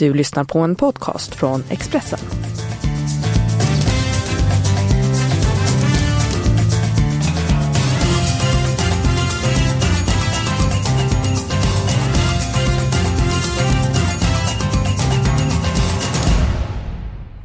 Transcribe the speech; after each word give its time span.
Du 0.00 0.14
lyssnar 0.14 0.44
på 0.44 0.58
en 0.58 0.76
podcast 0.76 1.34
från 1.34 1.62
Expressen. 1.70 2.18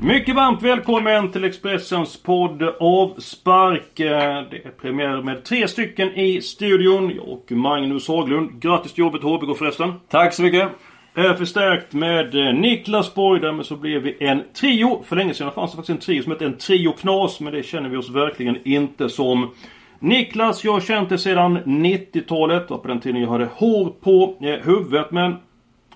Mycket 0.01 0.35
varmt 0.35 0.61
välkommen 0.61 1.31
till 1.31 1.43
Expressens 1.43 2.23
podd 2.23 2.63
Avspark. 2.79 3.99
Eh, 3.99 4.09
Det 4.51 4.65
är 4.65 4.71
premiär 4.81 5.21
med 5.21 5.43
tre 5.43 5.67
stycken 5.67 6.07
i 6.15 6.41
studion. 6.41 7.11
Jag 7.15 7.27
och 7.29 7.51
Magnus 7.51 8.07
Haglund. 8.07 8.61
Grattis 8.61 8.93
till 8.93 8.99
jobbet 9.01 9.23
HBK 9.23 9.57
förresten. 9.57 9.93
Tack 10.09 10.33
så 10.33 10.41
mycket. 10.41 10.69
Är 11.18 11.34
förstärkt 11.34 11.93
med 11.93 12.36
eh, 12.36 12.54
Niklas 12.54 13.13
Borg. 13.13 13.41
Därmed 13.41 13.65
så 13.65 13.75
blev 13.75 14.02
vi 14.02 14.18
en 14.19 14.43
trio. 14.54 15.04
För 15.04 15.15
länge 15.15 15.33
sedan 15.33 15.51
fanns 15.51 15.71
det 15.71 15.75
faktiskt 15.75 15.96
en 15.96 16.05
trio 16.05 16.24
som 16.24 16.32
hette 16.32 16.46
en 16.46 16.57
trio 16.57 16.91
knas. 16.91 17.39
Men 17.39 17.54
det 17.54 17.64
känner 17.64 17.89
vi 17.89 17.97
oss 17.97 18.10
verkligen 18.10 18.68
inte 18.68 19.10
som. 19.10 19.54
Niklas, 20.00 20.64
jag 20.64 20.71
har 20.71 20.79
känt 20.79 21.10
dig 21.10 21.18
sedan 21.18 21.57
90-talet. 21.57 22.68
På 22.68 22.83
den 22.88 23.00
tiden 23.00 23.21
jag 23.21 23.29
hade 23.29 23.46
hår 23.46 23.89
på 24.01 24.38
eh, 24.41 24.65
huvudet. 24.65 25.11
Men 25.11 25.36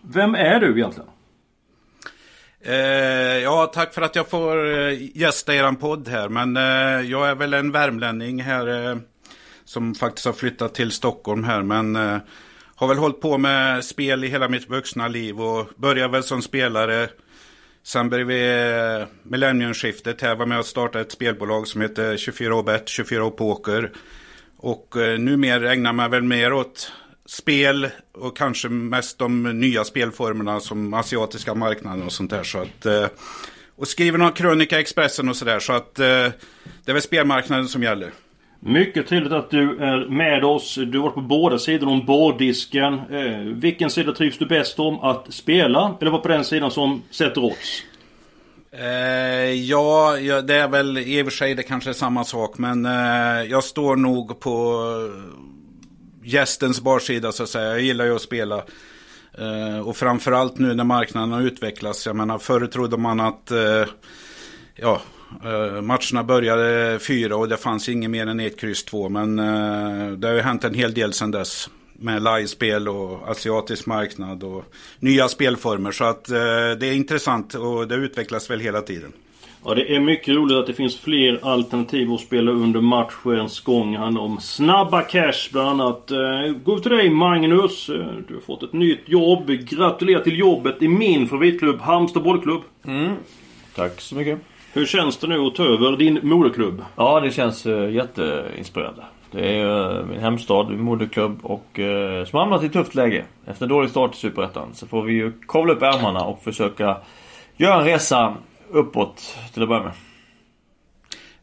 vem 0.01 0.35
är 0.35 0.59
du 0.59 0.77
egentligen? 0.77 1.09
Eh, 2.61 2.73
ja, 3.43 3.71
tack 3.73 3.93
för 3.93 4.01
att 4.01 4.15
jag 4.15 4.29
får 4.29 4.79
eh, 4.79 5.17
gästa 5.17 5.55
eran 5.55 5.75
podd 5.75 6.07
här. 6.07 6.29
Men 6.29 6.57
eh, 6.57 7.09
jag 7.09 7.29
är 7.29 7.35
väl 7.35 7.53
en 7.53 7.71
värmlänning 7.71 8.41
här 8.41 8.89
eh, 8.91 8.97
som 9.65 9.95
faktiskt 9.95 10.25
har 10.25 10.33
flyttat 10.33 10.73
till 10.73 10.91
Stockholm 10.91 11.43
här. 11.43 11.63
Men 11.63 11.95
eh, 11.95 12.17
har 12.79 12.87
väl 12.87 12.97
hållit 12.97 13.21
på 13.21 13.37
med 13.37 13.85
spel 13.85 14.23
i 14.23 14.27
hela 14.27 14.49
mitt 14.49 14.69
vuxna 14.69 15.07
liv 15.07 15.41
och 15.41 15.69
började 15.75 16.11
väl 16.11 16.23
som 16.23 16.41
spelare. 16.41 17.09
Sen 17.83 18.09
bredvid 18.09 18.99
eh, 19.01 19.07
millenniumskiftet 19.23 20.21
här 20.21 20.35
var 20.35 20.45
med 20.45 20.59
och 20.59 20.65
startade 20.65 21.01
ett 21.01 21.11
spelbolag 21.11 21.67
som 21.67 21.81
heter 21.81 22.17
24bet, 22.17 22.81
24 22.85 23.29
Poker. 23.29 23.91
Och 24.57 24.97
eh, 24.97 25.19
numera 25.19 25.73
ägnar 25.73 25.93
man 25.93 26.11
väl 26.11 26.23
mer 26.23 26.53
åt 26.53 26.91
spel 27.25 27.89
och 28.13 28.37
kanske 28.37 28.69
mest 28.69 29.19
de 29.19 29.43
nya 29.43 29.83
spelformerna 29.83 30.59
som 30.59 30.93
asiatiska 30.93 31.55
marknaden 31.55 32.03
och 32.03 32.11
sånt 32.11 32.31
där. 32.31 32.43
Så 32.43 32.61
att, 32.61 32.85
eh, 32.85 33.07
och 33.75 33.87
skriver 33.87 34.17
någon 34.17 34.31
krönika 34.31 34.77
i 34.77 34.81
Expressen 34.81 35.29
och 35.29 35.35
sådär. 35.35 35.59
Så 35.59 35.73
att 35.73 35.99
eh, 35.99 36.05
det 36.05 36.91
är 36.91 36.93
väl 36.93 37.01
spelmarknaden 37.01 37.67
som 37.67 37.83
gäller. 37.83 38.11
Mycket 38.59 39.07
trevligt 39.07 39.33
att 39.33 39.49
du 39.49 39.77
är 39.77 40.05
med 40.09 40.43
oss. 40.43 40.75
Du 40.75 40.97
har 40.97 41.03
varit 41.03 41.15
på 41.15 41.21
båda 41.21 41.59
sidor 41.59 41.87
om 41.87 42.05
borddisken. 42.05 42.93
Eh, 42.93 43.39
vilken 43.39 43.89
sida 43.89 44.11
trivs 44.11 44.37
du 44.37 44.45
bäst 44.45 44.79
om 44.79 44.99
att 44.99 45.33
spela? 45.33 45.95
Eller 46.01 46.11
var 46.11 46.19
på 46.19 46.27
den 46.27 46.45
sidan 46.45 46.71
som 46.71 47.03
sätter 47.09 47.43
odds? 47.43 47.83
Eh, 48.71 49.53
ja, 49.53 50.17
ja, 50.17 50.41
det 50.41 50.55
är 50.55 50.67
väl 50.67 50.97
i 50.97 51.21
och 51.21 51.25
för 51.25 51.31
sig 51.31 51.55
det 51.55 51.63
kanske 51.63 51.89
är 51.89 51.93
samma 51.93 52.23
sak. 52.23 52.57
Men 52.57 52.85
eh, 52.85 53.43
jag 53.49 53.63
står 53.63 53.95
nog 53.95 54.39
på 54.39 54.83
gästens 56.23 56.81
barsida 56.81 57.31
så 57.31 57.43
att 57.43 57.49
säga. 57.49 57.69
Jag 57.69 57.81
gillar 57.81 58.05
ju 58.05 58.15
att 58.15 58.21
spela. 58.21 58.63
Eh, 59.37 59.79
och 59.87 59.97
framförallt 59.97 60.57
nu 60.57 60.73
när 60.73 60.83
marknaden 60.83 61.31
har 61.31 61.41
utvecklats. 61.41 62.05
Jag 62.05 62.15
menar 62.15 62.37
förr 62.37 62.67
trodde 62.67 62.97
man 62.97 63.19
att 63.19 63.51
eh, 63.51 63.85
ja, 64.75 65.01
eh, 65.43 65.81
matcherna 65.81 66.23
började 66.23 66.99
fyra 66.99 67.35
och 67.35 67.49
det 67.49 67.57
fanns 67.57 67.89
inget 67.89 68.09
mer 68.09 68.27
än 68.27 68.39
ett 68.39 68.59
kryss 68.59 68.85
två. 68.85 69.09
Men 69.09 69.39
eh, 69.39 70.11
det 70.11 70.27
har 70.27 70.35
ju 70.35 70.41
hänt 70.41 70.63
en 70.63 70.73
hel 70.73 70.93
del 70.93 71.13
sedan 71.13 71.31
dess. 71.31 71.69
Med 72.01 72.23
livespel 72.23 72.87
och 72.87 73.29
asiatisk 73.29 73.85
marknad 73.85 74.43
och 74.43 74.65
nya 74.99 75.27
spelformer. 75.27 75.91
Så 75.91 76.03
att 76.03 76.29
eh, 76.29 76.35
det 76.79 76.87
är 76.87 76.93
intressant 76.93 77.53
och 77.53 77.87
det 77.87 77.95
utvecklas 77.95 78.49
väl 78.49 78.59
hela 78.59 78.81
tiden. 78.81 79.13
Ja, 79.65 79.75
det 79.75 79.95
är 79.95 79.99
mycket 79.99 80.35
roligt 80.35 80.57
att 80.57 80.67
det 80.67 80.73
finns 80.73 80.99
fler 80.99 81.39
alternativ 81.41 82.11
att 82.11 82.19
spela 82.21 82.51
under 82.51 82.81
matchens 82.81 83.59
gång. 83.59 83.91
Det 83.91 83.97
handlar 83.99 84.21
om 84.21 84.39
snabba 84.39 85.01
cash 85.01 85.49
bland 85.51 85.81
annat. 85.81 86.11
Gå 86.63 86.79
till 86.79 86.91
dig 86.91 87.09
Magnus. 87.09 87.87
Du 88.27 88.33
har 88.33 88.41
fått 88.41 88.63
ett 88.63 88.73
nytt 88.73 89.03
jobb. 89.05 89.47
Gratulerar 89.47 90.23
till 90.23 90.39
jobbet 90.39 90.81
i 90.81 90.87
min 90.87 91.27
favoritklubb 91.27 91.81
Halmstad 91.81 92.23
bollklubb. 92.23 92.61
Tack 93.75 94.01
så 94.01 94.15
mycket. 94.15 94.39
Hur 94.73 94.85
känns 94.85 95.17
det 95.17 95.27
nu 95.27 95.39
att 95.39 95.55
ta 95.55 95.63
över 95.63 95.97
din 95.97 96.19
moderklubb? 96.23 96.85
Ja, 96.95 97.19
det 97.19 97.31
känns 97.31 97.65
uh, 97.65 97.91
jätteinspirerande. 97.91 99.03
Det 99.31 99.59
är 99.59 99.65
uh, 99.99 100.05
min 100.05 100.19
hemstad, 100.19 100.69
min 100.69 100.81
moderklubb 100.81 101.39
och 101.43 101.79
uh, 101.79 102.25
som 102.25 102.39
hamnat 102.39 102.63
i 102.63 102.65
ett 102.65 102.73
tufft 102.73 102.95
läge. 102.95 103.25
Efter 103.45 103.65
en 103.65 103.69
dålig 103.69 103.89
start 103.89 104.15
i 104.15 104.17
Superettan 104.17 104.69
så 104.73 104.87
får 104.87 105.03
vi 105.03 105.13
ju 105.13 105.31
kavla 105.47 105.73
upp 105.73 105.81
ärmarna 105.81 106.21
och 106.21 106.43
försöka 106.43 106.97
göra 107.57 107.79
en 107.79 107.85
resa 107.85 108.35
uppåt 108.71 109.37
till 109.53 109.63
att 109.63 109.69
börja 109.69 109.83
med. 109.83 109.93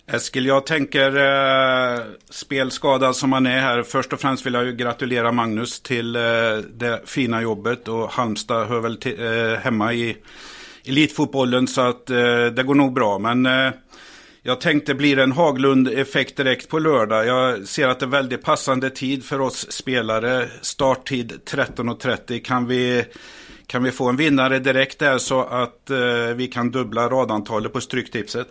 Eskil, 0.08 0.46
jag 0.46 0.66
tänker 0.66 1.16
eh, 1.16 2.00
spelskadad 2.30 3.16
som 3.16 3.32
han 3.32 3.46
är 3.46 3.60
här. 3.60 3.82
Först 3.82 4.12
och 4.12 4.20
främst 4.20 4.46
vill 4.46 4.54
jag 4.54 4.64
ju 4.64 4.72
gratulera 4.72 5.32
Magnus 5.32 5.80
till 5.80 6.16
eh, 6.16 6.22
det 6.74 7.00
fina 7.04 7.42
jobbet. 7.42 7.88
Och 7.88 8.10
Halmstad 8.10 8.68
hör 8.68 8.80
väl 8.80 8.96
till, 8.96 9.26
eh, 9.26 9.58
hemma 9.58 9.92
i 9.92 10.16
elitfotbollen 10.88 11.66
så 11.66 11.80
att 11.80 12.10
eh, 12.10 12.46
det 12.46 12.62
går 12.66 12.74
nog 12.74 12.92
bra. 12.92 13.18
Men 13.18 13.46
eh, 13.46 13.72
jag 14.42 14.60
tänkte 14.60 14.94
blir 14.94 15.16
det 15.16 15.22
en 15.22 15.32
Haglund-effekt 15.32 16.36
direkt 16.36 16.68
på 16.68 16.78
lördag. 16.78 17.26
Jag 17.26 17.68
ser 17.68 17.88
att 17.88 18.00
det 18.00 18.06
är 18.06 18.10
väldigt 18.10 18.42
passande 18.42 18.90
tid 18.90 19.24
för 19.24 19.40
oss 19.40 19.72
spelare. 19.72 20.48
Starttid 20.60 21.32
13.30. 21.50 22.42
Kan 22.42 22.66
vi, 22.66 23.04
kan 23.66 23.82
vi 23.82 23.90
få 23.90 24.08
en 24.08 24.16
vinnare 24.16 24.58
direkt 24.58 24.98
där 24.98 25.18
så 25.18 25.40
att 25.42 25.90
eh, 25.90 25.98
vi 26.36 26.46
kan 26.46 26.70
dubbla 26.70 27.08
radantalet 27.08 27.72
på 27.72 27.80
Stryktipset? 27.80 28.48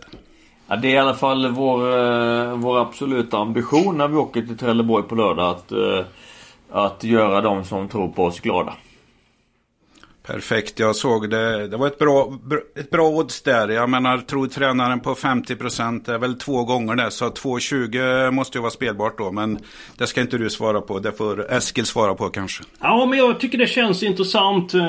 Ja, 0.68 0.76
det 0.76 0.88
är 0.88 0.94
i 0.94 0.98
alla 0.98 1.14
fall 1.14 1.52
vår, 1.52 1.98
eh, 1.98 2.56
vår 2.56 2.80
absoluta 2.80 3.38
ambition 3.38 3.98
när 3.98 4.08
vi 4.08 4.16
åker 4.16 4.42
till 4.42 4.58
Trelleborg 4.58 5.04
på 5.08 5.14
lördag 5.14 5.50
att, 5.50 5.72
eh, 5.72 6.04
att 6.70 7.04
göra 7.04 7.40
de 7.40 7.64
som 7.64 7.88
tror 7.88 8.08
på 8.08 8.24
oss 8.24 8.40
glada. 8.40 8.74
Perfekt, 10.26 10.78
jag 10.78 10.96
såg 10.96 11.30
det. 11.30 11.68
Det 11.68 11.76
var 11.76 11.86
ett 11.86 11.98
bra, 11.98 12.32
ett 12.76 12.90
bra 12.90 13.08
odds 13.08 13.42
där. 13.42 13.68
Jag 13.68 13.90
menar, 13.90 14.18
tror 14.18 14.46
tränaren 14.46 15.00
på 15.00 15.14
50% 15.14 16.14
är 16.14 16.18
väl 16.18 16.38
två 16.38 16.64
gånger 16.64 16.94
det. 16.94 17.10
Så 17.10 17.24
2,20 17.24 18.30
måste 18.30 18.58
ju 18.58 18.62
vara 18.62 18.70
spelbart 18.70 19.18
då. 19.18 19.32
Men 19.32 19.58
det 19.98 20.06
ska 20.06 20.20
inte 20.20 20.38
du 20.38 20.50
svara 20.50 20.80
på. 20.80 20.98
Det 20.98 21.12
får 21.12 21.52
Eskil 21.52 21.86
svara 21.86 22.14
på 22.14 22.28
kanske. 22.28 22.64
Ja, 22.80 23.06
men 23.06 23.18
jag 23.18 23.40
tycker 23.40 23.58
det 23.58 23.66
känns 23.66 24.02
intressant. 24.02 24.74
Eh, 24.74 24.80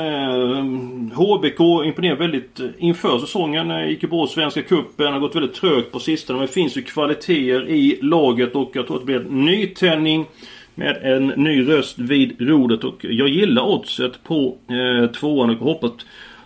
HBK 1.13 1.59
imponerar 1.85 2.15
väldigt 2.15 2.59
eh, 2.59 2.65
inför 2.77 3.19
säsongen. 3.19 3.71
Eh, 3.71 3.87
gick 3.87 4.03
ju 4.03 4.09
bra 4.09 4.25
i 4.25 4.27
Svenska 4.27 4.61
Cupen. 4.61 5.13
Har 5.13 5.19
gått 5.19 5.35
väldigt 5.35 5.55
trögt 5.55 5.91
på 5.91 5.99
sistone. 5.99 6.39
Men 6.39 6.47
det 6.47 6.53
finns 6.53 6.77
ju 6.77 6.81
kvaliteter 6.81 7.69
i 7.69 7.99
laget 8.01 8.55
och 8.55 8.71
jag 8.73 8.87
tror 8.87 8.95
att 8.95 9.01
det 9.01 9.05
blir 9.05 9.19
en 9.19 9.45
nytändning. 9.45 10.25
Med 10.79 10.97
en 11.03 11.27
ny 11.27 11.67
röst 11.67 11.99
vid 11.99 12.41
rodret 12.41 12.83
och 12.83 13.05
jag 13.05 13.27
gillar 13.27 13.63
oddset 13.63 14.23
på 14.23 14.57
eh, 14.69 15.11
tvåan 15.11 15.49
och 15.49 15.55
hoppas 15.55 15.91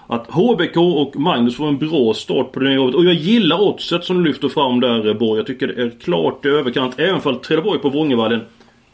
att 0.07 0.27
HBK 0.27 0.77
och 0.77 1.15
Magnus 1.15 1.55
får 1.55 1.67
en 1.67 1.77
bra 1.77 2.13
start 2.13 2.51
på 2.51 2.59
det 2.59 2.65
nya 2.65 2.75
jobbet. 2.75 2.95
Och 2.95 3.05
jag 3.05 3.13
gillar 3.13 3.61
oddset 3.61 4.03
som 4.03 4.17
du 4.17 4.29
lyfter 4.29 4.49
fram 4.49 4.79
där 4.79 5.07
eh, 5.07 5.13
Borg. 5.13 5.39
Jag 5.39 5.47
tycker 5.47 5.67
det 5.67 5.83
är 5.83 5.91
klart 6.01 6.45
i 6.45 6.49
överkant. 6.49 6.99
Även 6.99 7.21
för 7.21 7.33
Trelleborg 7.33 7.79
på 7.79 7.89
Vångevallen 7.89 8.41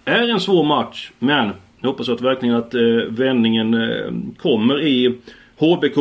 är 0.06 0.30
en 0.30 0.40
svår 0.40 0.64
match. 0.64 1.12
Men 1.20 1.52
jag 1.80 1.90
hoppas 1.90 2.10
att 2.10 2.22
verkligen 2.22 2.56
att 2.56 2.74
eh, 2.74 2.82
vändningen 3.10 3.74
eh, 3.74 4.14
kommer 4.42 4.82
i 4.82 5.18
HBK. 5.58 5.98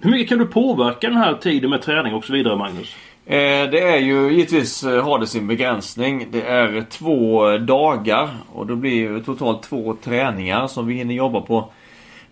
Hur 0.00 0.10
mycket 0.10 0.28
kan 0.28 0.38
du 0.38 0.46
påverka 0.46 1.08
den 1.08 1.18
här 1.18 1.34
tiden 1.34 1.70
med 1.70 1.82
träning 1.82 2.14
och 2.14 2.24
så 2.24 2.32
vidare 2.32 2.56
Magnus? 2.56 2.96
Eh, 3.30 3.70
det 3.70 3.80
är 3.80 3.96
ju 3.96 4.30
givetvis 4.30 4.84
eh, 4.84 5.04
har 5.04 5.18
det 5.18 5.26
sin 5.26 5.46
begränsning. 5.46 6.26
Det 6.30 6.42
är 6.42 6.82
två 6.90 7.48
dagar 7.58 8.28
och 8.52 8.66
då 8.66 8.76
blir 8.76 9.10
det 9.10 9.22
totalt 9.22 9.62
två 9.62 9.96
träningar 10.02 10.66
som 10.66 10.86
vi 10.86 10.94
hinner 10.94 11.14
jobba 11.14 11.40
på. 11.40 11.72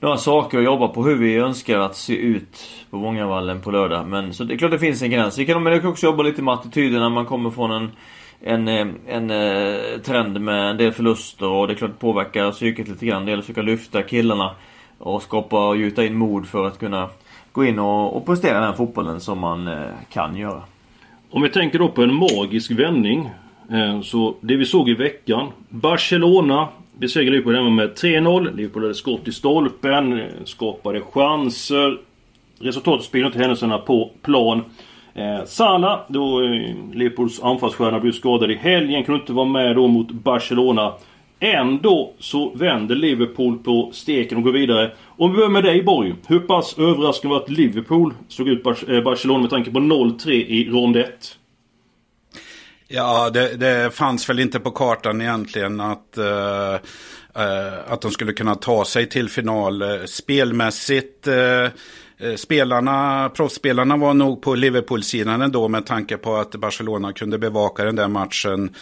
Några 0.00 0.16
saker 0.16 0.58
att 0.58 0.64
jobba 0.64 0.88
på 0.88 1.02
hur 1.02 1.14
vi 1.14 1.36
önskar 1.36 1.78
att 1.78 1.96
se 1.96 2.16
ut 2.16 2.68
på 2.90 2.96
Vångavallen 2.96 3.60
på 3.60 3.70
lördag. 3.70 4.06
Men 4.06 4.34
så 4.34 4.44
det 4.44 4.54
är 4.54 4.58
klart 4.58 4.70
det 4.70 4.78
finns 4.78 5.02
en 5.02 5.10
gräns. 5.10 5.38
Vi 5.38 5.46
kan, 5.46 5.62
men 5.62 5.72
vi 5.72 5.80
kan 5.80 5.90
också 5.90 6.06
jobba 6.06 6.22
lite 6.22 6.42
med 6.42 6.54
attityden 6.54 7.00
när 7.00 7.10
man 7.10 7.26
kommer 7.26 7.50
från 7.50 7.70
en 7.70 7.90
en, 8.40 8.68
eh, 8.68 8.86
en, 9.06 9.30
en 9.30 10.00
trend 10.00 10.40
med 10.40 10.70
en 10.70 10.76
del 10.76 10.92
förluster 10.92 11.46
och 11.48 11.66
det 11.66 11.72
är 11.72 11.76
klart 11.76 11.90
det 11.90 11.98
påverkar 11.98 12.50
psyket 12.50 12.88
lite 12.88 13.06
grann. 13.06 13.24
Det 13.24 13.30
gäller 13.30 13.42
att 13.42 13.46
försöka 13.46 13.62
lyfta 13.62 14.02
killarna 14.02 14.54
och 14.98 15.22
skapa 15.22 15.68
och 15.68 15.76
gjuta 15.76 16.04
in 16.04 16.16
mod 16.16 16.46
för 16.46 16.66
att 16.66 16.78
kunna 16.78 17.08
gå 17.52 17.64
in 17.64 17.78
och, 17.78 18.16
och 18.16 18.26
prestera 18.26 18.60
den 18.60 18.76
fotbollen 18.76 19.20
som 19.20 19.38
man 19.38 19.70
kan 20.10 20.36
göra. 20.36 20.62
Om 21.30 21.42
vi 21.42 21.48
tänker 21.48 21.78
då 21.78 21.88
på 21.88 22.02
en 22.02 22.14
magisk 22.14 22.70
vändning. 22.70 23.30
Eh, 23.70 24.00
så 24.00 24.34
det 24.40 24.56
vi 24.56 24.64
såg 24.64 24.88
i 24.88 24.94
veckan. 24.94 25.48
Barcelona 25.68 26.68
besegrade 26.98 27.30
Liverpool 27.30 27.54
hemma 27.54 27.70
med 27.70 27.90
3-0. 27.90 28.56
Liverpool 28.56 28.82
hade 28.82 28.94
skott 28.94 29.28
i 29.28 29.32
stolpen. 29.32 30.20
Eh, 30.20 30.26
skapade 30.44 31.00
chanser. 31.00 31.98
Resultatet 32.60 33.06
spelade 33.06 33.26
inte 33.26 33.38
händelserna 33.38 33.78
på 33.78 34.10
plan. 34.22 34.64
Eh, 35.14 36.04
då 36.08 36.42
eh, 36.42 36.74
Liverpools 36.92 37.42
anfallsstjärna 37.42 38.00
blev 38.00 38.12
skadad 38.12 38.50
i 38.50 38.54
helgen, 38.54 39.04
kunde 39.04 39.20
inte 39.20 39.32
vara 39.32 39.46
med 39.46 39.76
då 39.76 39.86
mot 39.86 40.10
Barcelona. 40.10 40.92
Ändå 41.40 42.14
så 42.18 42.50
vänder 42.54 42.94
Liverpool 42.94 43.58
på 43.58 43.90
steken 43.92 44.38
och 44.38 44.44
går 44.44 44.52
vidare. 44.52 44.92
Om 45.06 45.30
vi 45.30 45.36
börjar 45.36 45.50
med 45.50 45.64
dig 45.64 45.82
Borg. 45.82 46.14
Hur 46.26 46.40
pass 46.40 46.78
överraskande 46.78 47.34
var 47.34 47.42
att 47.42 47.50
Liverpool 47.50 48.14
slog 48.28 48.48
ut 48.48 48.66
eh, 48.66 49.00
Barcelona 49.00 49.40
med 49.40 49.50
tanke 49.50 49.70
på 49.70 49.78
0-3 49.78 50.30
i 50.30 50.68
rond 50.70 50.96
1? 50.96 51.08
Ja, 52.88 53.30
det, 53.30 53.56
det, 53.56 53.94
fanns 53.94 54.28
väl 54.28 54.40
inte 54.40 54.60
på 54.60 54.70
kartan 54.70 55.20
egentligen 55.20 55.80
att, 55.80 56.18
uh, 56.18 56.24
uh, 56.24 57.92
att 57.92 58.00
de 58.00 58.10
skulle 58.10 58.32
kunna 58.32 58.54
ta 58.54 58.84
sig 58.84 59.08
till 59.08 59.28
final. 59.28 59.82
Spelmässigt, 60.06 61.28
uh, 61.28 62.34
spelarna, 62.36 63.28
proffsspelarna 63.28 63.96
var 63.96 64.14
nog 64.14 64.42
på 64.42 64.54
Liverpool-sidan 64.54 65.42
ändå 65.42 65.68
med 65.68 65.86
tanke 65.86 66.16
på 66.16 66.36
att 66.36 66.54
Barcelona 66.54 67.12
kunde 67.12 67.38
bevaka 67.38 67.84
den 67.84 67.96
där 67.96 68.08
matchen. 68.08 68.74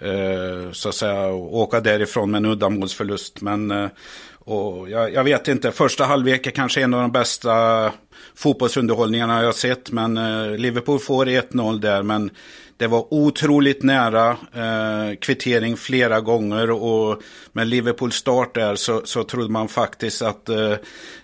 Eh, 0.00 0.72
så 0.72 0.88
att 0.88 0.94
säga, 0.94 1.32
åka 1.32 1.80
därifrån 1.80 2.30
med 2.30 2.38
en 2.38 2.44
uddamålsförlust. 2.44 3.40
Men 3.40 3.70
eh, 3.70 3.88
och 4.44 4.90
jag, 4.90 5.12
jag, 5.14 5.24
vet 5.24 5.48
inte, 5.48 5.72
första 5.72 6.04
halvlek 6.04 6.46
är 6.46 6.50
kanske 6.50 6.82
en 6.82 6.94
av 6.94 7.00
de 7.00 7.12
bästa 7.12 7.92
fotbollsunderhållningarna 8.34 9.42
jag 9.42 9.54
sett. 9.54 9.90
Men 9.90 10.16
eh, 10.16 10.56
Liverpool 10.58 10.98
får 10.98 11.26
1-0 11.26 11.80
där. 11.80 12.02
Men 12.02 12.30
det 12.80 12.86
var 12.86 13.14
otroligt 13.14 13.82
nära 13.82 14.30
eh, 14.30 15.16
kvittering 15.20 15.76
flera 15.76 16.20
gånger 16.20 16.70
och 16.70 17.22
med 17.52 17.68
Liverpools 17.68 18.14
start 18.14 18.54
där 18.54 18.76
så, 18.76 19.02
så 19.04 19.24
trodde 19.24 19.52
man 19.52 19.68
faktiskt 19.68 20.22
att 20.22 20.48
eh, 20.48 20.72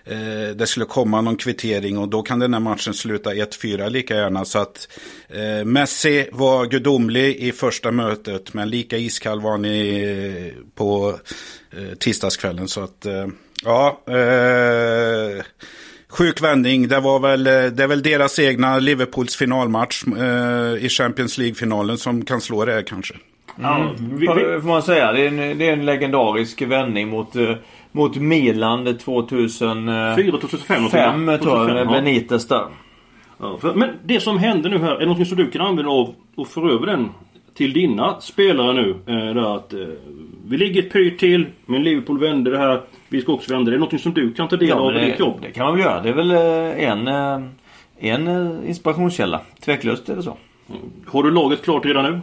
eh, 0.05 0.49
det 0.55 0.67
skulle 0.67 0.85
komma 0.85 1.21
någon 1.21 1.35
kvittering 1.35 1.97
och 1.97 2.09
då 2.09 2.21
kan 2.21 2.39
den 2.39 2.53
här 2.53 2.61
matchen 2.61 2.93
sluta 2.93 3.33
1-4 3.33 3.89
lika 3.89 4.15
gärna. 4.15 4.45
Så 4.45 4.59
att 4.59 4.87
eh, 5.29 5.65
Messi 5.65 6.29
var 6.31 6.65
gudomlig 6.65 7.35
i 7.35 7.51
första 7.51 7.91
mötet 7.91 8.53
men 8.53 8.69
lika 8.69 8.97
iskall 8.97 9.41
var 9.41 9.57
ni 9.57 10.53
på 10.75 11.19
eh, 11.71 11.97
tisdagskvällen. 11.97 12.67
Så 12.67 12.83
att 12.83 13.05
eh, 13.05 13.27
ja 13.63 14.01
eh, 14.07 15.43
sjuk 16.09 16.41
vändning. 16.41 16.87
Det, 16.87 16.99
var 16.99 17.19
väl, 17.19 17.47
eh, 17.47 17.53
det 17.53 17.83
är 17.83 17.87
väl 17.87 18.03
deras 18.03 18.39
egna 18.39 18.79
Liverpools 18.79 19.35
finalmatch 19.35 20.03
eh, 20.17 20.85
i 20.85 20.89
Champions 20.89 21.37
League-finalen 21.37 21.97
som 21.97 22.25
kan 22.25 22.41
slå 22.41 22.65
det 22.65 22.83
kanske. 22.83 23.13
Mm. 23.59 23.71
Ja, 23.71 23.93
vi, 23.99 24.27
vi, 24.27 24.61
får 24.61 24.67
man 24.67 24.81
säga. 24.81 25.11
Det 25.11 25.21
är 25.21 25.27
en, 25.27 25.57
det 25.57 25.69
är 25.69 25.73
en 25.73 25.85
legendarisk 25.85 26.61
vändning 26.61 27.07
mot, 27.07 27.35
uh, 27.35 27.55
mot 27.91 28.15
Milan 28.15 28.97
2004, 28.97 30.31
2005 30.31 30.89
5, 30.89 31.39
tror 31.41 31.77
jag. 31.77 31.87
Benitez 31.87 32.47
där. 32.47 32.65
Ja, 33.39 33.57
för, 33.61 33.73
men 33.73 33.89
det 34.03 34.19
som 34.19 34.37
händer 34.37 34.69
nu 34.69 34.79
här, 34.79 34.95
är 34.95 34.99
det 34.99 35.05
något 35.05 35.27
som 35.27 35.37
du 35.37 35.51
kan 35.51 35.61
använda 35.61 35.91
av 35.91 36.15
och 36.35 36.47
föra 36.47 36.71
över 36.71 36.85
den 36.85 37.09
till 37.57 37.73
dina 37.73 38.21
spelare 38.21 38.73
nu? 38.73 38.89
Eh, 38.89 39.35
där 39.35 39.55
att, 39.55 39.73
eh, 39.73 39.79
vi 40.47 40.57
ligger 40.57 40.83
ett 40.83 40.93
pyrt 40.93 41.19
till, 41.19 41.45
men 41.65 41.83
Liverpool 41.83 42.19
vänder 42.19 42.51
det 42.51 42.57
här. 42.57 42.81
Vi 43.09 43.21
ska 43.21 43.33
också 43.33 43.53
vända 43.53 43.71
det. 43.71 43.77
Är 43.77 43.79
något 43.79 44.01
som 44.01 44.13
du 44.13 44.33
kan 44.33 44.47
ta 44.47 44.55
del 44.55 44.69
ja, 44.69 44.75
av 44.75 44.97
i 44.97 45.05
ditt 45.05 45.19
jobb? 45.19 45.39
Det 45.41 45.51
kan 45.51 45.65
man 45.65 45.75
väl 45.75 45.85
göra. 45.85 46.01
Det 46.01 46.09
är 46.09 46.13
väl 46.13 46.31
eh, 46.31 46.89
en, 46.89 47.07
eh, 47.07 47.41
en 47.99 48.27
eh, 48.27 48.69
inspirationskälla. 48.69 49.41
Tveklöst 49.65 50.09
är 50.09 50.15
det 50.15 50.23
så. 50.23 50.37
Mm. 50.69 50.81
Har 51.07 51.23
du 51.23 51.31
laget 51.31 51.63
klart 51.63 51.85
redan 51.85 52.03
nu? 52.03 52.13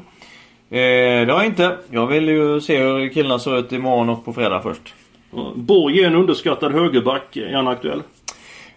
Eh, 0.79 1.27
det 1.27 1.33
har 1.33 1.39
jag 1.39 1.47
inte. 1.47 1.77
Jag 1.91 2.07
vill 2.07 2.29
ju 2.29 2.61
se 2.61 2.79
hur 2.79 3.09
killarna 3.09 3.39
ser 3.39 3.59
ut 3.59 3.73
imorgon 3.73 4.09
och 4.09 4.25
på 4.25 4.33
fredag 4.33 4.61
först. 4.63 4.95
Borg 5.55 6.01
är 6.01 6.07
en 6.07 6.15
underskattad 6.15 6.73
högerback. 6.73 7.37
Är 7.37 7.57
han 7.57 7.69
aktuell? 7.69 8.03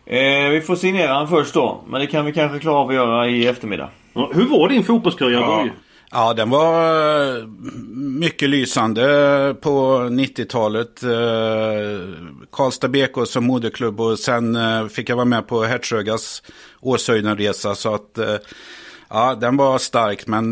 Eh, 0.05 0.49
vi 0.49 0.61
får 0.61 0.75
signera 0.75 1.13
han 1.13 1.27
först 1.27 1.53
då. 1.53 1.81
Men 1.87 2.01
det 2.01 2.07
kan 2.07 2.25
vi 2.25 2.33
kanske 2.33 2.59
klara 2.59 2.75
av 2.75 2.89
att 2.89 2.95
göra 2.95 3.27
i 3.27 3.47
eftermiddag. 3.47 3.89
Ja, 4.13 4.31
hur 4.33 4.45
var 4.45 4.69
din 4.69 4.83
fotbollskarriär 4.83 5.39
ja. 5.39 5.47
Borg? 5.47 5.71
Ja, 6.11 6.33
den 6.33 6.49
var 6.49 7.37
eh, 7.37 7.47
mycket 7.95 8.49
lysande 8.49 9.55
på 9.61 9.99
90-talet. 9.99 11.03
Eh, 11.03 11.09
Karlstad 12.51 12.87
BK 12.87 13.27
som 13.27 13.45
moderklubb 13.45 14.01
och 14.01 14.19
sen 14.19 14.55
eh, 14.55 14.87
fick 14.87 15.09
jag 15.09 15.15
vara 15.15 15.25
med 15.25 15.47
på 15.47 15.63
Hertsögas 15.63 16.43
Åshöjdenresa. 16.81 17.75
Så 17.75 17.93
att 17.93 18.19
ja, 19.09 19.35
den 19.35 19.57
var 19.57 19.77
stark. 19.77 20.27
Men 20.27 20.51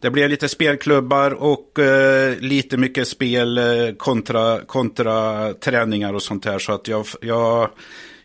det 0.00 0.10
blev 0.10 0.30
lite 0.30 0.48
spelklubbar 0.48 1.30
och 1.30 1.78
lite 2.38 2.76
mycket 2.76 3.08
spel 3.08 3.60
kontra, 3.98 4.60
kontra 4.60 5.52
träningar 5.52 6.12
och 6.12 6.22
sånt 6.22 6.44
här. 6.44 6.58
Så 6.58 6.72
att 6.72 6.88
jag, 6.88 7.06
jag 7.20 7.70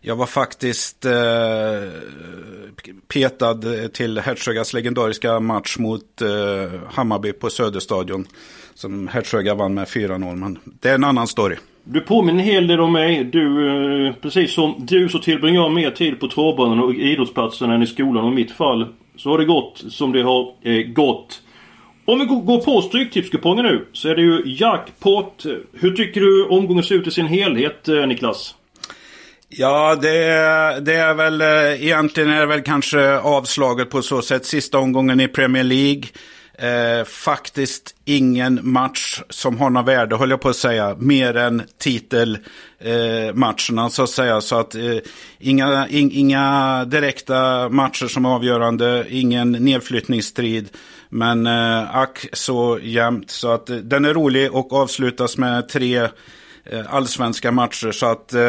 jag 0.01 0.15
var 0.15 0.25
faktiskt 0.25 1.06
eh, 1.06 1.12
petad 3.13 3.62
till 3.94 4.19
Hertsögas 4.19 4.74
legendariska 4.74 5.39
match 5.39 5.77
mot 5.77 6.21
eh, 6.21 6.80
Hammarby 6.92 7.33
på 7.33 7.50
Söderstadion. 7.50 8.25
Som 8.74 9.07
Hertsöga 9.07 9.56
vann 9.56 9.74
med 9.74 9.88
4-0. 9.88 10.36
Men 10.36 10.59
det 10.81 10.89
är 10.89 10.95
en 10.95 11.03
annan 11.03 11.27
story. 11.27 11.56
Du 11.83 12.01
påminner 12.01 12.39
en 12.39 12.45
hel 12.45 12.68
del 12.68 12.80
om 12.80 12.94
mig. 12.94 13.24
Du, 13.24 13.68
eh, 14.07 14.13
precis 14.13 14.53
som 14.53 14.75
du 14.77 15.09
så 15.09 15.19
tillbringar 15.19 15.62
jag 15.62 15.71
mer 15.71 15.92
tid 15.92 16.19
på 16.19 16.27
travbanan 16.27 16.80
och 16.80 16.94
idrottsplatsen 16.94 17.71
än 17.71 17.83
i 17.83 17.88
skolan. 17.88 18.25
Och 18.25 18.31
i 18.31 18.36
mitt 18.36 18.51
fall 18.51 18.88
så 19.15 19.30
har 19.30 19.38
det 19.38 19.45
gått 19.45 19.83
som 19.89 20.12
det 20.12 20.21
har 20.21 20.54
eh, 20.62 20.83
gått. 20.83 21.42
Om 22.06 22.19
vi 22.19 22.25
går 22.25 22.62
på 22.62 22.81
Stryktipskupongen 22.81 23.65
nu 23.65 23.88
så 23.94 24.09
är 24.09 24.15
det 24.15 24.21
ju 24.21 24.42
jackpot. 24.45 25.45
Hur 25.74 25.92
tycker 25.92 26.21
du 26.21 26.45
omgången 26.45 26.83
ser 26.83 26.95
ut 26.95 27.07
i 27.07 27.12
sin 27.12 27.27
helhet 27.27 27.88
eh, 27.88 28.07
Niklas? 28.07 28.56
Ja, 29.53 29.95
det, 29.95 30.18
det 30.81 30.94
är 30.94 31.13
väl 31.13 31.42
eh, 31.42 31.83
egentligen 31.83 32.30
är 32.30 32.39
det 32.39 32.45
väl 32.45 32.62
kanske 32.62 33.18
avslaget 33.18 33.89
på 33.89 34.01
så 34.01 34.21
sätt. 34.21 34.45
Sista 34.45 34.77
omgången 34.77 35.19
i 35.19 35.27
Premier 35.27 35.63
League. 35.63 36.03
Eh, 36.53 37.06
faktiskt 37.06 37.95
ingen 38.06 38.59
match 38.63 39.21
som 39.30 39.57
har 39.57 39.69
något 39.69 39.88
värde, 39.88 40.18
höll 40.18 40.30
jag 40.30 40.42
på 40.42 40.50
att 40.50 40.56
säga, 40.56 40.95
mer 41.00 41.38
än 41.38 41.63
titelmatcherna 41.77 43.81
eh, 43.81 43.88
så 43.89 44.03
att 44.03 44.09
säga. 44.09 44.42
Så 44.42 44.59
att 44.59 44.75
eh, 44.75 44.98
inga, 45.39 45.88
in, 45.88 46.12
inga 46.12 46.86
direkta 46.86 47.69
matcher 47.69 48.07
som 48.07 48.25
är 48.25 48.30
avgörande, 48.30 49.06
ingen 49.09 49.51
nedflyttningsstrid. 49.51 50.69
Men 51.09 51.47
eh, 51.47 51.95
ack 51.95 52.27
så 52.33 52.80
jämnt. 52.81 53.31
Så 53.31 53.51
att 53.51 53.69
eh, 53.69 53.75
den 53.75 54.06
är 54.06 54.13
rolig 54.13 54.56
och 54.56 54.74
avslutas 54.74 55.38
med 55.38 55.69
tre 55.69 55.97
eh, 56.65 56.81
allsvenska 56.89 57.51
matcher. 57.51 57.92
Så 57.92 58.06
att 58.06 58.33
eh, 58.33 58.42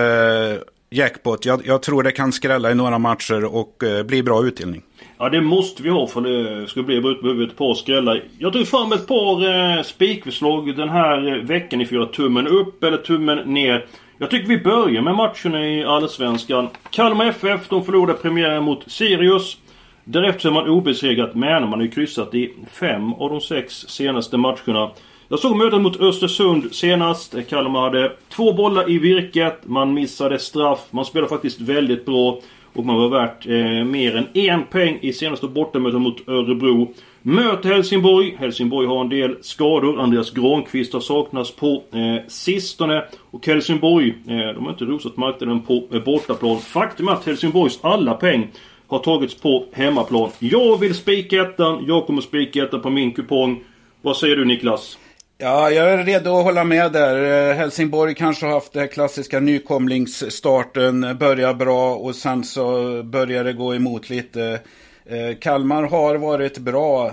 jackpot. 0.93 1.44
Jag, 1.44 1.67
jag, 1.67 1.83
tror 1.83 2.03
det 2.03 2.12
kan 2.12 2.33
skrälla 2.33 2.71
i 2.71 2.75
några 2.75 2.99
matcher 2.99 3.44
och 3.44 3.85
eh, 3.85 4.03
bli 4.03 4.23
bra 4.23 4.44
utdelning. 4.44 4.83
Ja 5.19 5.29
det 5.29 5.41
måste 5.41 5.83
vi 5.83 5.91
ha 5.91 6.06
för 6.06 6.21
det 6.21 6.67
ska 6.67 6.83
bli 6.83 6.97
ett 7.44 7.56
par 7.56 7.75
skrällar. 7.75 8.23
Jag 8.39 8.53
tog 8.53 8.67
fram 8.67 8.93
ett 8.93 9.06
par 9.06 9.47
eh, 9.77 9.83
spikförslag 9.83 10.77
den 10.77 10.89
här 10.89 11.29
eh, 11.29 11.44
veckan 11.44 11.81
i 11.81 11.87
fyra 11.87 12.06
tummen 12.06 12.47
upp 12.47 12.85
eller 12.85 12.97
tummen 12.97 13.39
ner. 13.39 13.87
Jag 14.19 14.31
tycker 14.31 14.49
vi 14.49 14.59
börjar 14.59 15.03
med 15.03 15.15
matcherna 15.15 15.69
i 15.69 15.85
Allsvenskan. 15.85 16.69
Kalmar 16.91 17.27
FF 17.27 17.69
de 17.69 17.85
förlorade 17.85 18.19
premiären 18.19 18.62
mot 18.62 18.91
Sirius. 18.93 19.56
Därefter 20.05 20.49
är 20.49 20.53
man 20.53 20.69
obesegrat 20.69 21.34
men 21.34 21.63
man 21.63 21.72
har 21.72 21.82
ju 21.82 21.91
kryssat 21.91 22.34
i 22.34 22.55
fem 22.70 23.13
av 23.13 23.31
de 23.31 23.41
sex 23.41 23.75
senaste 23.75 24.37
matcherna. 24.37 24.91
Jag 25.32 25.41
såg 25.41 25.56
mötet 25.56 25.81
mot 25.81 26.01
Östersund 26.01 26.74
senast. 26.74 27.34
Eh, 27.34 27.43
Kalmar 27.43 27.81
hade 27.81 28.12
två 28.29 28.53
bollar 28.53 28.91
i 28.91 28.98
virket. 28.98 29.60
Man 29.65 29.94
missade 29.94 30.39
straff. 30.39 30.86
Man 30.91 31.05
spelade 31.05 31.29
faktiskt 31.29 31.60
väldigt 31.60 32.05
bra. 32.05 32.41
Och 32.72 32.86
man 32.86 32.96
var 32.96 33.08
värt 33.08 33.46
eh, 33.46 33.84
mer 33.84 34.17
än 34.17 34.27
en 34.34 34.65
peng 34.65 34.98
i 35.03 35.12
senaste 35.12 35.46
bortamötet 35.46 36.01
mot 36.01 36.29
Örebro. 36.29 36.94
Möter 37.22 37.69
Helsingborg. 37.69 38.36
Helsingborg 38.39 38.86
har 38.86 39.01
en 39.01 39.08
del 39.08 39.36
skador. 39.41 40.01
Andreas 40.01 40.31
Granqvist 40.31 40.93
har 40.93 41.01
saknats 41.01 41.56
på 41.56 41.82
eh, 41.93 42.29
sistone. 42.29 43.05
Och 43.31 43.46
Helsingborg, 43.46 44.08
eh, 44.08 44.55
de 44.55 44.65
har 44.65 44.72
inte 44.72 44.84
rosat 44.84 45.17
marknaden 45.17 45.60
på 45.60 45.84
eh, 45.93 46.03
bortaplan. 46.03 46.58
Faktum 46.58 47.08
är 47.08 47.12
att 47.12 47.27
Helsingborgs 47.27 47.79
alla 47.82 48.15
peng 48.15 48.48
har 48.86 48.98
tagits 48.98 49.34
på 49.34 49.65
hemmaplan. 49.72 50.31
Jag 50.39 50.81
vill 50.81 50.94
spika 50.94 51.43
ettan. 51.43 51.84
Jag 51.86 52.06
kommer 52.06 52.22
spika 52.22 52.65
ettan 52.65 52.81
på 52.81 52.91
min 52.91 53.12
kupong. 53.12 53.65
Vad 54.03 54.17
säger 54.17 54.36
du 54.36 54.44
Niklas? 54.44 54.98
Ja, 55.43 55.70
jag 55.70 55.93
är 55.93 56.05
redo 56.05 56.39
att 56.39 56.44
hålla 56.44 56.65
med 56.65 56.93
där. 56.93 57.51
Eh, 57.51 57.56
Helsingborg 57.56 58.15
kanske 58.15 58.46
har 58.46 58.53
haft 58.53 58.72
den 58.72 58.89
klassiska 58.89 59.41
nykomlingsstarten, 59.41 61.05
eh, 61.05 61.15
börjar 61.15 61.55
bra 61.55 61.94
och 61.94 62.15
sen 62.15 62.44
så 62.44 63.03
börjar 63.03 63.44
det 63.44 63.53
gå 63.53 63.75
emot 63.75 64.11
lite. 64.11 64.61
Eh, 65.06 65.39
Kalmar 65.41 65.82
har 65.82 66.15
varit 66.15 66.58
bra. 66.58 67.13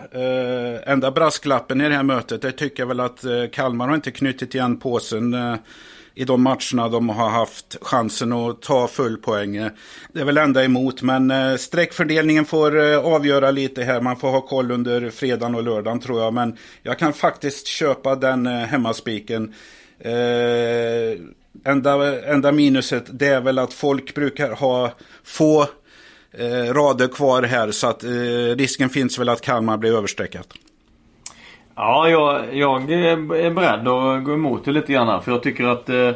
Enda 0.85 1.11
brasklappen 1.11 1.81
i 1.81 1.89
det 1.89 1.95
här 1.95 2.03
mötet, 2.03 2.41
det 2.41 2.51
tycker 2.51 2.83
jag 2.83 2.87
väl 2.87 2.99
att 2.99 3.25
Kalmar 3.51 3.87
har 3.87 3.95
inte 3.95 4.11
knutit 4.11 4.55
igen 4.55 4.79
påsen 4.79 5.35
i 6.19 6.25
de 6.25 6.41
matcherna 6.41 6.89
de 6.89 7.09
har 7.09 7.29
haft 7.29 7.77
chansen 7.81 8.33
att 8.33 8.61
ta 8.61 8.87
full 8.87 9.17
poäng. 9.17 9.69
Det 10.13 10.19
är 10.19 10.25
väl 10.25 10.37
ända 10.37 10.63
emot, 10.63 11.01
men 11.01 11.31
sträckfördelningen 11.57 11.59
streckfördelningen 11.59 12.45
får 12.45 12.79
eh, 12.79 13.05
avgöra 13.05 13.51
lite 13.51 13.83
här. 13.83 14.01
Man 14.01 14.17
får 14.17 14.29
ha 14.29 14.41
koll 14.41 14.71
under 14.71 15.09
fredagen 15.09 15.55
och 15.55 15.63
lördagen 15.63 15.99
tror 15.99 16.21
jag, 16.21 16.33
men 16.33 16.57
jag 16.83 16.99
kan 16.99 17.13
faktiskt 17.13 17.67
köpa 17.67 18.15
den 18.15 18.47
eh, 18.47 18.53
hemmaspiken. 18.53 19.53
Eh, 19.99 21.19
enda, 21.63 22.21
enda 22.25 22.51
minuset 22.51 23.03
det 23.09 23.27
är 23.27 23.41
väl 23.41 23.59
att 23.59 23.73
folk 23.73 24.15
brukar 24.15 24.51
ha 24.51 24.93
få 25.23 25.61
eh, 26.31 26.73
rader 26.73 27.07
kvar 27.07 27.43
här 27.43 27.71
så 27.71 27.87
att 27.87 28.03
eh, 28.03 28.09
risken 28.57 28.89
finns 28.89 29.19
väl 29.19 29.29
att 29.29 29.41
Kalmar 29.41 29.77
blir 29.77 29.97
överstreckat. 29.97 30.47
Ja, 31.81 32.09
jag, 32.09 32.55
jag 32.55 32.91
är 32.91 33.49
beredd 33.51 33.87
att 33.87 34.23
gå 34.23 34.33
emot 34.33 34.65
det 34.65 34.71
lite 34.71 34.93
grann. 34.93 35.21
För 35.21 35.31
jag 35.31 35.43
tycker 35.43 35.63
att 35.63 35.89
eh, 35.89 36.11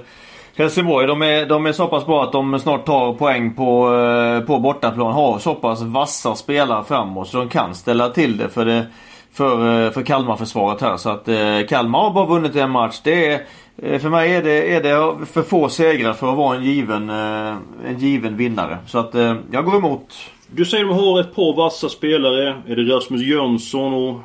Helsingborg 0.55 1.08
de 1.08 1.22
är, 1.22 1.46
de 1.46 1.65
är 1.65 1.72
så 1.72 1.88
pass 1.88 2.05
bra 2.05 2.24
att 2.24 2.32
de 2.32 2.60
snart 2.60 2.86
tar 2.86 3.13
poäng 3.13 3.53
på, 3.53 3.96
eh, 3.96 4.46
på 4.46 4.60
bortaplan. 4.60 5.13
Har 5.13 5.39
så 5.39 5.55
pass 5.55 5.82
vassa 5.82 6.36
spelare 6.36 6.84
framåt 6.84 7.27
så 7.27 7.38
de 7.38 7.50
kan 7.50 7.75
ställa 7.75 8.10
till 8.10 8.38
det 8.38 8.50
för, 8.50 8.65
det, 8.65 8.86
för, 9.34 9.86
eh, 9.86 9.91
för 9.91 10.01
Kalmar-försvaret 10.01 10.82
här. 10.82 10.98
Så 10.98 11.10
att 11.10 11.27
eh, 11.27 11.67
Kalmar 11.70 12.00
har 12.00 12.13
bara 12.13 12.25
vunnit 12.25 12.55
en 12.55 12.70
match. 12.70 13.00
Det 13.03 13.27
är, 13.27 13.41
eh, 13.77 14.00
för 14.00 14.10
mig 14.10 14.34
är 14.34 14.43
det, 14.43 14.75
är 14.75 14.84
det 14.84 15.25
för 15.25 15.41
få 15.41 15.70
segrar 15.70 16.13
för 16.13 16.32
att 16.32 16.38
vara 16.38 16.55
en 16.55 16.63
given, 16.63 17.10
eh, 17.10 17.55
en 17.88 17.98
given 18.00 18.38
vinnare. 18.38 18.77
Så 18.88 18.98
att 18.98 19.13
jag 19.51 19.65
går 19.65 19.75
emot. 19.75 20.13
Du 20.48 20.65
säger 20.65 20.84
att 20.84 20.89
de 20.89 21.00
har 21.00 21.20
ett 21.20 21.36
par 21.36 21.55
vassa 21.55 21.89
spelare. 21.89 22.55
Är 22.67 22.75
det 22.75 22.96
Rasmus 22.96 23.22
Jönsson 23.22 23.93
och 23.93 24.20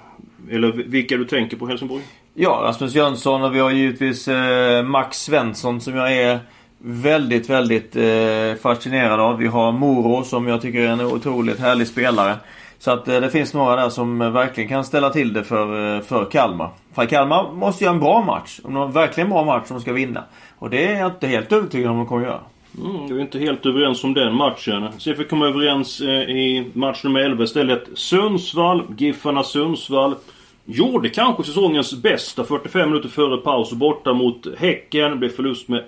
eller 0.51 0.73
vilka 0.73 1.17
du 1.17 1.25
tänker 1.25 1.57
på 1.57 1.67
Helsingborg? 1.67 2.03
Ja, 2.35 2.61
Rasmus 2.65 2.95
Jönsson 2.95 3.43
och 3.43 3.55
vi 3.55 3.61
har 3.61 3.71
givetvis 3.71 4.29
eh, 4.29 4.83
Max 4.83 5.23
Svensson 5.23 5.81
som 5.81 5.97
jag 5.97 6.13
är 6.17 6.39
väldigt, 6.79 7.51
väldigt 7.51 7.97
eh, 7.97 8.63
fascinerad 8.63 9.21
av. 9.21 9.39
Vi 9.39 9.47
har 9.47 9.73
Moro 9.73 10.25
som 10.25 10.49
jag 10.49 10.63
tycker 10.63 10.81
är 10.81 10.89
en 10.89 11.01
otroligt 11.01 11.59
härlig 11.59 11.87
spelare. 11.87 12.35
Så 12.79 12.91
att 12.91 13.09
eh, 13.09 13.21
det 13.21 13.31
finns 13.31 13.55
några 13.55 13.77
där 13.77 13.89
som 13.89 14.19
verkligen 14.19 14.69
kan 14.69 14.85
ställa 14.85 15.11
till 15.11 15.33
det 15.33 15.45
för, 15.45 15.97
eh, 15.97 16.03
för 16.03 16.25
Kalmar. 16.25 16.71
För 16.95 17.07
Kalmar 17.07 17.53
måste 17.53 17.85
göra 17.85 17.95
en 17.95 18.01
bra 18.01 18.23
match. 18.23 18.61
Om 18.65 18.75
de 18.75 18.81
har 18.81 18.89
verkligen 18.89 19.31
bra 19.31 19.45
match 19.45 19.67
som 19.67 19.77
de 19.77 19.81
ska 19.81 19.93
vinna. 19.93 20.25
Och 20.59 20.71
det 20.71 20.87
är 20.87 21.01
jag 21.01 21.11
inte 21.11 21.27
helt 21.27 21.53
övertygad 21.53 21.91
om 21.91 21.97
de 21.97 22.07
kommer 22.07 22.25
göra. 22.25 22.41
Mm, 22.85 23.07
vi 23.09 23.17
är 23.17 23.21
inte 23.21 23.39
helt 23.39 23.67
överens 23.67 24.05
om 24.05 24.15
den 24.15 24.35
matchen. 24.35 24.89
Se 24.99 25.13
vi 25.13 25.25
kommer 25.25 25.47
överens 25.47 26.01
eh, 26.01 26.09
i 26.09 26.71
match 26.73 27.05
nummer 27.05 27.21
11 27.21 27.45
istället. 27.45 27.89
Sundsvall, 27.95 28.83
Giffarna 28.97 29.43
Sundsvall. 29.43 30.15
Gjorde 30.71 31.09
kanske 31.09 31.43
säsongens 31.43 32.03
bästa 32.03 32.45
45 32.45 32.91
minuter 32.91 33.09
före 33.09 33.37
paus 33.37 33.73
borta 33.73 34.13
mot 34.13 34.47
Häcken. 34.59 35.19
Blev 35.19 35.29
förlust 35.29 35.69
med 35.69 35.85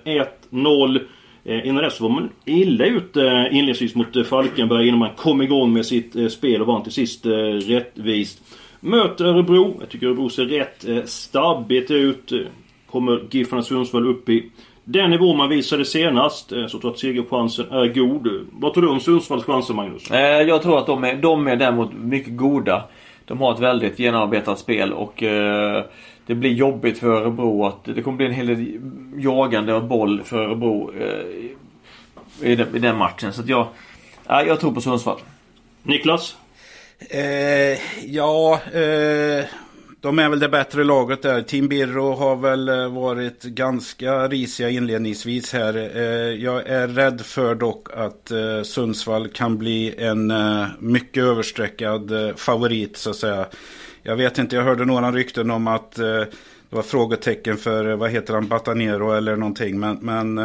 1-0. 0.51 0.99
Eh, 1.43 1.67
innan 1.67 1.83
dess 1.83 2.01
var 2.01 2.09
man 2.09 2.29
illa 2.45 2.85
ute 2.85 3.27
eh, 3.27 3.45
inledningsvis 3.45 3.95
mot 3.95 4.15
eh, 4.15 4.23
Falkenberg 4.23 4.87
innan 4.87 4.99
man 4.99 5.15
kom 5.17 5.41
igång 5.41 5.73
med 5.73 5.85
sitt 5.85 6.15
eh, 6.15 6.27
spel 6.27 6.61
och 6.61 6.67
vann 6.67 6.83
till 6.83 6.91
sist 6.91 7.25
eh, 7.25 7.31
rättvist. 7.31 8.41
Möter 8.79 9.25
Örebro. 9.25 9.77
Jag 9.79 9.89
tycker 9.89 10.07
Örebro 10.07 10.29
ser 10.29 10.45
rätt 10.45 10.87
eh, 10.87 11.03
stabbigt 11.05 11.91
ut. 11.91 12.31
Kommer 12.91 13.21
Giffarna 13.31 13.61
Sundsvall 13.61 14.07
upp 14.07 14.29
i 14.29 14.51
den 14.83 15.09
nivå 15.09 15.33
man 15.33 15.49
visade 15.49 15.85
senast. 15.85 16.51
Eh, 16.51 16.67
så 16.67 16.75
jag 16.75 16.81
tror 16.81 16.91
att 16.91 16.99
segerchansen 16.99 17.71
är 17.71 17.87
god. 17.87 18.47
Vad 18.51 18.73
tror 18.73 18.83
du 18.83 18.89
om 18.89 18.99
Sundsvalls 18.99 19.45
chanser 19.45 19.73
Magnus? 19.73 20.11
Eh, 20.11 20.41
jag 20.41 20.61
tror 20.61 20.77
att 20.77 20.87
de 20.87 21.03
är, 21.03 21.15
de 21.15 21.47
är 21.47 21.55
däremot 21.55 21.93
mycket 21.93 22.37
goda. 22.37 22.83
De 23.31 23.41
har 23.41 23.53
ett 23.53 23.59
väldigt 23.59 23.99
genomarbetat 23.99 24.59
spel 24.59 24.93
och 24.93 25.23
eh, 25.23 25.83
det 26.25 26.35
blir 26.35 26.53
jobbigt 26.53 26.99
för 26.99 27.07
Örebro 27.07 27.65
att 27.65 27.83
det 27.83 28.01
kommer 28.01 28.17
bli 28.17 28.25
en 28.25 28.31
hel 28.31 28.47
del 28.47 28.79
jagande 29.17 29.73
av 29.73 29.87
boll 29.87 30.21
för 30.23 30.37
Örebro 30.37 30.93
eh, 30.99 32.49
i, 32.49 32.55
den, 32.55 32.75
i, 32.75 32.79
den, 32.79 32.97
matchen. 32.97 33.33
Så 33.33 33.41
att 33.41 33.47
jag, 33.47 33.67
ja, 34.27 34.43
jag 34.43 34.59
tror 34.59 34.71
på 34.71 34.81
Sundsvall. 34.81 35.19
Niklas? 35.83 36.35
Eh, 37.09 37.79
ja, 38.05 38.59
eh, 38.73 39.45
de 40.01 40.19
är 40.19 40.29
väl 40.29 40.39
det 40.39 40.49
bättre 40.49 40.83
laget 40.83 41.21
där. 41.21 41.41
Team 41.41 41.67
Birro 41.67 42.13
har 42.13 42.35
väl 42.35 42.69
eh, 42.69 42.87
varit 42.87 43.43
ganska 43.43 44.27
risiga 44.27 44.69
inledningsvis 44.69 45.53
här. 45.53 45.77
Eh, 45.97 46.03
jag 46.43 46.67
är 46.67 46.87
rädd 46.87 47.21
för 47.21 47.55
dock 47.55 47.87
att 47.93 48.31
eh, 48.31 48.61
Sundsvall 48.63 49.27
kan 49.27 49.57
bli 49.57 49.95
en 49.97 50.33
mycket 50.79 51.23
överstreckad 51.23 52.11
favorit 52.35 52.97
så 52.97 53.09
att 53.09 53.15
säga. 53.15 53.45
Jag 54.03 54.15
vet 54.15 54.37
inte, 54.37 54.55
jag 54.55 54.63
hörde 54.63 54.85
några 54.85 55.11
rykten 55.11 55.51
om 55.51 55.67
att 55.67 55.91
det 55.91 56.27
var 56.69 56.81
frågetecken 56.81 57.57
för, 57.57 57.95
vad 57.95 58.11
heter 58.11 58.33
han, 58.33 58.47
Batanero 58.47 59.11
eller 59.11 59.35
någonting. 59.35 59.79
Men, 59.79 59.97
men 60.01 60.37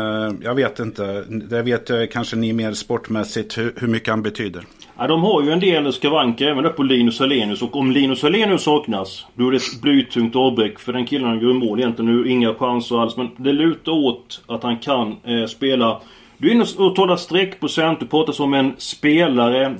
jag 0.42 0.54
vet 0.54 0.78
inte. 0.78 1.24
Det 1.28 1.62
vet 1.62 2.10
kanske 2.12 2.36
ni 2.36 2.52
mer 2.52 2.72
sportmässigt 2.72 3.58
hur, 3.58 3.74
hur 3.76 3.88
mycket 3.88 4.08
han 4.08 4.22
betyder. 4.22 4.64
Ja, 4.98 5.06
de 5.06 5.22
har 5.22 5.42
ju 5.42 5.50
en 5.50 5.60
del 5.60 5.92
skavanker 5.92 6.46
även 6.46 6.64
där 6.64 6.70
på 6.70 6.82
Linus 6.82 7.20
Alenius 7.20 7.62
och 7.62 7.76
om 7.76 7.90
Linus 7.90 8.24
Alenius 8.24 8.62
saknas 8.62 9.26
då 9.34 9.46
är 9.46 9.50
det 9.50 9.56
ett 9.56 9.80
blytungt 9.82 10.36
avbräck 10.36 10.78
för 10.78 10.92
den 10.92 11.06
killen 11.06 11.40
gör 11.40 11.52
mål 11.52 11.78
egentligen 11.78 12.16
nu. 12.16 12.30
Inga 12.30 12.54
chanser 12.54 13.02
alls 13.02 13.16
men 13.16 13.30
det 13.36 13.52
lutar 13.52 13.92
åt 13.92 14.42
att 14.46 14.62
han 14.62 14.78
kan 14.78 15.16
eh, 15.24 15.46
spela. 15.46 16.00
Du 16.38 16.48
är 16.48 16.52
inne 16.52 16.64
och 16.76 16.96
talar 16.96 17.16
streckprocent, 17.16 18.00
du 18.00 18.06
pratar 18.06 18.32
som 18.32 18.54
en 18.54 18.74
spelare. 18.78 19.76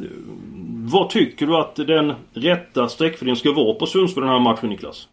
Vad 0.68 1.11
tycker 1.11 1.46
du 1.46 1.56
att 1.56 1.76
den 1.76 2.12
rätta 2.35 2.88
streckfördelningen 2.88 3.37
ska 3.37 3.52
vara 3.52 3.75
på 3.75 3.87
Sundsvall 3.87 4.25
den 4.25 4.32
här 4.32 4.40
matchen 4.40 4.68
Niklas? 4.68 5.08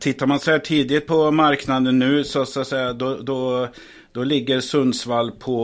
Tittar 0.00 0.26
man 0.26 0.38
så 0.38 0.50
här 0.50 0.58
tidigt 0.58 1.06
på 1.06 1.30
marknaden 1.30 1.98
nu 1.98 2.24
så, 2.24 2.44
så 2.46 2.60
att 2.60 2.66
säga, 2.66 2.92
då, 2.92 3.16
då, 3.16 3.68
då 4.12 4.24
ligger 4.24 4.60
Sundsvall 4.60 5.30
på 5.30 5.62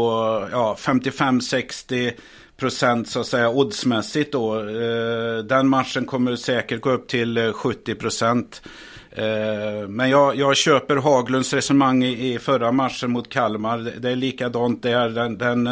ja, 0.52 0.76
55-60 0.78 2.12
procent 2.56 3.08
så 3.08 3.20
att 3.20 3.26
säga 3.26 3.50
oddsmässigt 3.50 4.32
då. 4.32 4.58
Eh, 4.58 5.38
den 5.38 5.68
matchen 5.68 6.04
kommer 6.04 6.36
säkert 6.36 6.80
gå 6.80 6.90
upp 6.90 7.08
till 7.08 7.36
eh, 7.36 7.52
70 7.52 7.94
procent. 7.94 8.62
Eh, 9.10 9.88
men 9.88 10.10
jag, 10.10 10.36
jag 10.36 10.56
köper 10.56 10.96
Haglunds 10.96 11.52
resonemang 11.52 12.04
i, 12.04 12.34
i 12.34 12.38
förra 12.38 12.72
matchen 12.72 13.10
mot 13.10 13.28
Kalmar. 13.28 13.92
Det 13.98 14.10
är 14.10 14.16
likadant 14.16 14.82
där. 14.82 15.08
Den, 15.08 15.38
den, 15.38 15.68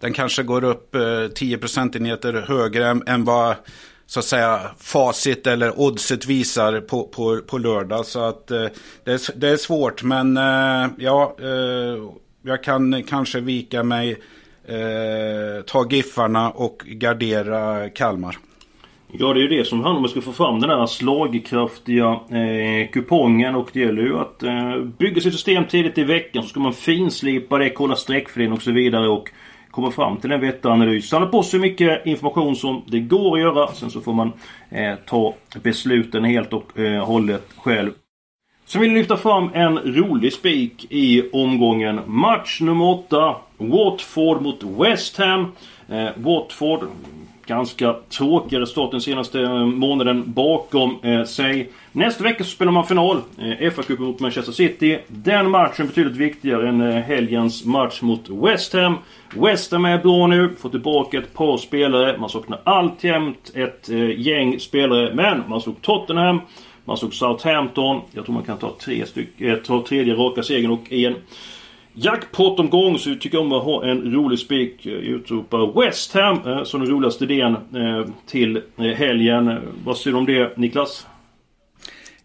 den 0.00 0.12
kanske 0.12 0.42
går 0.42 0.64
upp 0.64 0.96
10 1.34 1.58
procentenheter 1.58 2.44
högre 2.48 2.88
än, 2.88 3.02
än 3.06 3.24
vad 3.24 3.54
så 4.06 4.18
att 4.18 4.24
säga 4.24 4.60
facit 4.78 5.46
eller 5.46 5.80
oddset 5.80 6.26
visar 6.26 6.80
på, 6.80 7.02
på, 7.02 7.40
på 7.46 7.58
lördag. 7.58 8.06
Så 8.06 8.20
att 8.20 8.46
det, 8.46 8.70
är, 9.04 9.38
det 9.38 9.48
är 9.48 9.56
svårt 9.56 10.02
men 10.02 10.36
ja, 10.98 11.36
jag 12.42 12.62
kan 12.62 13.02
kanske 13.02 13.40
vika 13.40 13.82
mig 13.82 14.20
eh, 14.68 15.64
ta 15.66 15.86
Giffarna 15.90 16.50
och 16.50 16.82
gardera 16.86 17.90
Kalmar. 17.90 18.36
Ja 19.18 19.34
det 19.34 19.40
är 19.40 19.42
ju 19.42 19.58
det 19.58 19.64
som 19.64 19.80
handlar 19.80 19.98
om 19.98 20.04
att 20.04 20.10
ska 20.10 20.20
få 20.20 20.32
fram 20.32 20.60
den 20.60 20.70
här 20.70 20.86
slagkraftiga 20.86 22.20
eh, 22.30 22.90
kupongen 22.92 23.54
och 23.54 23.70
det 23.72 23.80
gäller 23.80 24.02
ju 24.02 24.18
att 24.18 24.42
eh, 24.42 24.76
bygga 24.98 25.20
sitt 25.20 25.32
system 25.32 25.64
tidigt 25.66 25.98
i 25.98 26.04
veckan 26.04 26.42
så 26.42 26.48
ska 26.48 26.60
man 26.60 26.72
finslipa 26.72 27.58
det, 27.58 27.70
kolla 27.70 27.96
streckfördelning 27.96 28.56
och 28.56 28.62
så 28.62 28.72
vidare 28.72 29.08
och 29.08 29.30
komma 29.70 29.90
fram 29.90 30.16
till 30.16 30.32
en 30.32 30.40
vettig 30.40 30.68
analys. 30.68 31.08
Samla 31.08 31.26
på 31.26 31.42
sig 31.42 31.60
mycket 31.60 32.06
information 32.06 32.56
som 32.56 32.82
det 32.86 33.00
går 33.00 33.36
att 33.36 33.42
göra. 33.42 33.72
Sen 33.72 33.90
så 33.90 34.00
får 34.00 34.12
man 34.12 34.32
eh, 34.70 34.94
ta 35.06 35.34
besluten 35.62 36.24
helt 36.24 36.52
och 36.52 36.78
eh, 36.78 37.04
hållet 37.04 37.48
själv. 37.56 37.90
Så 38.66 38.78
vill 38.78 38.90
jag 38.90 38.98
lyfta 38.98 39.16
fram 39.16 39.50
en 39.54 39.78
rolig 39.78 40.32
spik 40.32 40.86
i 40.90 41.30
omgången. 41.32 42.00
Match 42.06 42.60
nummer 42.60 42.84
8. 42.84 43.36
Watford 43.56 44.42
mot 44.42 44.62
West 44.62 45.18
Ham. 45.18 45.52
Eh, 45.88 46.08
Watford, 46.16 46.80
ganska 47.46 47.96
tråkigare 48.08 48.66
start 48.66 48.90
den 48.90 49.00
senaste 49.00 49.40
eh, 49.40 49.66
månaden 49.66 50.32
bakom 50.32 50.96
eh, 51.02 51.24
sig. 51.24 51.70
Nästa 51.92 52.24
vecka 52.24 52.44
så 52.44 52.50
spelar 52.50 52.72
man 52.72 52.86
final. 52.86 53.16
Eh, 53.16 53.70
FA-cupen 53.70 54.00
mot 54.00 54.20
Manchester 54.20 54.52
City. 54.52 54.98
Den 55.08 55.50
matchen 55.50 55.86
betydligt 55.86 56.16
viktigare 56.16 56.68
än 56.68 56.80
eh, 56.80 57.02
helgens 57.02 57.64
match 57.64 58.02
mot 58.02 58.28
West 58.28 58.72
Ham. 58.72 58.98
West 59.34 59.72
Ham 59.72 59.84
är 59.84 59.98
bra 59.98 60.26
nu, 60.26 60.50
får 60.58 60.68
tillbaka 60.68 61.18
ett 61.18 61.34
par 61.34 61.56
spelare. 61.56 62.18
Man 62.18 62.28
saknar 62.28 62.60
alltjämt 62.64 63.50
ett 63.54 63.88
eh, 63.88 64.20
gäng 64.20 64.60
spelare. 64.60 65.14
Men 65.14 65.42
man 65.48 65.60
slog 65.60 65.82
Tottenham. 65.82 66.40
Man 66.84 66.96
såg 66.96 67.14
Southampton. 67.14 68.00
Jag 68.12 68.24
tror 68.24 68.34
man 68.34 68.44
kan 68.44 68.58
ta 68.58 68.76
tre 68.80 69.06
styck, 69.06 69.40
eh, 69.40 69.56
ta 69.56 69.84
tredje 69.88 70.14
raka 70.14 70.42
segern 70.42 70.70
och 70.70 70.92
en 70.92 71.14
jackpot-omgång. 71.92 72.98
Så 72.98 73.10
vi 73.10 73.18
tycker 73.18 73.40
om 73.40 73.52
att 73.52 73.64
ha 73.64 73.84
en 73.84 74.12
rolig 74.12 74.38
spik. 74.38 74.86
Eh, 74.86 74.92
Utropar 74.92 75.80
West 75.80 76.14
Ham 76.14 76.40
eh, 76.46 76.64
som 76.64 76.80
den 76.80 76.90
roligaste 76.90 77.24
idén 77.24 77.52
eh, 77.52 78.06
till 78.26 78.56
eh, 78.56 78.84
helgen. 78.84 79.58
Vad 79.84 79.96
säger 79.96 80.12
du 80.12 80.18
om 80.18 80.26
det 80.26 80.56
Niklas? 80.56 81.06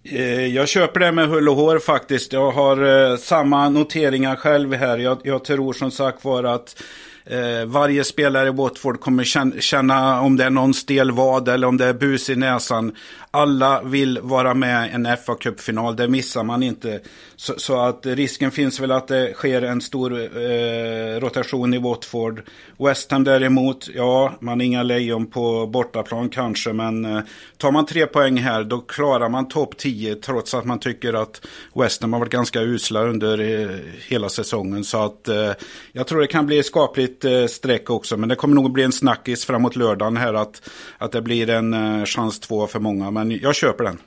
Eh, 0.04 0.46
jag 0.48 0.68
köper 0.70 1.00
det 1.00 1.12
med 1.12 1.28
hull 1.28 1.50
och 1.50 1.56
hår 1.56 1.80
faktiskt. 1.80 2.34
Jag 2.34 2.52
har 2.52 3.18
samma 3.18 3.70
noteringar 3.70 4.36
själv 4.36 4.74
här. 4.74 4.98
Jag, 4.98 5.18
jag 5.24 5.44
tror 5.44 5.74
som 5.74 5.92
sagt 5.92 6.26
var 6.26 6.44
att 6.44 6.84
Eh, 7.30 7.66
varje 7.66 8.04
spelare 8.04 8.48
i 8.48 8.52
Watford 8.52 9.00
kommer 9.00 9.24
känna, 9.62 10.22
om 10.22 10.38
det 10.38 10.44
är 10.44 10.50
någon 10.50 10.74
stel 10.74 11.12
vad 11.12 11.50
eller 11.50 11.68
om 11.68 11.78
det 11.78 11.86
är 11.86 11.94
bus 11.94 12.30
i 12.30 12.36
näsan. 12.36 12.96
Alla 13.32 13.82
vill 13.84 14.20
vara 14.22 14.54
med 14.54 14.90
i 14.90 14.94
en 14.94 15.18
fa 15.26 15.36
Cup-final, 15.36 15.96
det 15.96 16.08
missar 16.08 16.44
man 16.44 16.64
inte. 16.64 17.00
Så, 17.36 17.54
så, 17.58 17.80
att 17.80 18.06
risken 18.06 18.52
finns 18.52 18.80
väl 18.80 18.92
att 18.92 19.08
det 19.08 19.34
sker 19.34 19.62
en 19.62 19.82
stor 19.82 20.20
eh, 20.22 21.20
rotation 21.20 21.74
i 21.74 21.78
Watford. 21.78 22.42
West 22.78 23.12
Ham 23.12 23.24
däremot, 23.24 23.90
ja, 23.96 24.34
man 24.40 24.62
är 24.62 24.66
inga 24.66 24.84
lejon 24.84 25.26
på 25.26 25.68
bortaplan 25.68 26.30
kanske, 26.30 26.74
men 26.74 27.06
eh, 27.06 27.20
tar 27.58 27.72
man 27.72 27.86
tre 27.86 28.06
poäng 28.06 28.38
här 28.38 28.64
då 28.64 28.80
klarar 28.80 29.30
man 29.30 29.48
topp 29.48 29.78
10 29.78 30.16
trots 30.16 30.54
att 30.54 30.66
man 30.66 30.80
tycker 30.80 31.14
att 31.14 31.46
West 31.76 32.02
Ham 32.02 32.14
har 32.14 32.20
varit 32.20 32.32
ganska 32.32 32.62
usla 32.62 33.04
under 33.04 33.40
eh, 33.40 33.76
hela 34.08 34.30
säsongen. 34.30 34.84
Så 34.84 35.04
att 35.06 35.28
eh, 35.28 35.52
jag 35.92 36.08
tror 36.08 36.22
det 36.22 36.28
kan 36.28 36.46
bli 36.46 36.64
skapligt 36.64 37.19
eh, 37.26 37.46
streck 37.46 37.90
också, 37.90 38.18
men 38.18 38.30
det 38.30 38.36
kommer 38.36 38.56
nog 38.56 38.72
bli 38.72 38.84
en 38.84 38.92
snackis 38.92 39.46
framåt 39.46 39.76
lördagen 39.76 40.18
här 40.18 40.34
att, 40.34 40.70
att 40.98 41.12
det 41.12 41.22
blir 41.22 41.50
en 41.50 41.74
eh, 41.74 42.06
chans 42.06 42.40
två 42.40 42.68
för 42.68 42.80
många 42.80 43.12
men 43.12 43.32
jag 43.32 43.56
köper 43.56 43.84
den. 43.84 43.98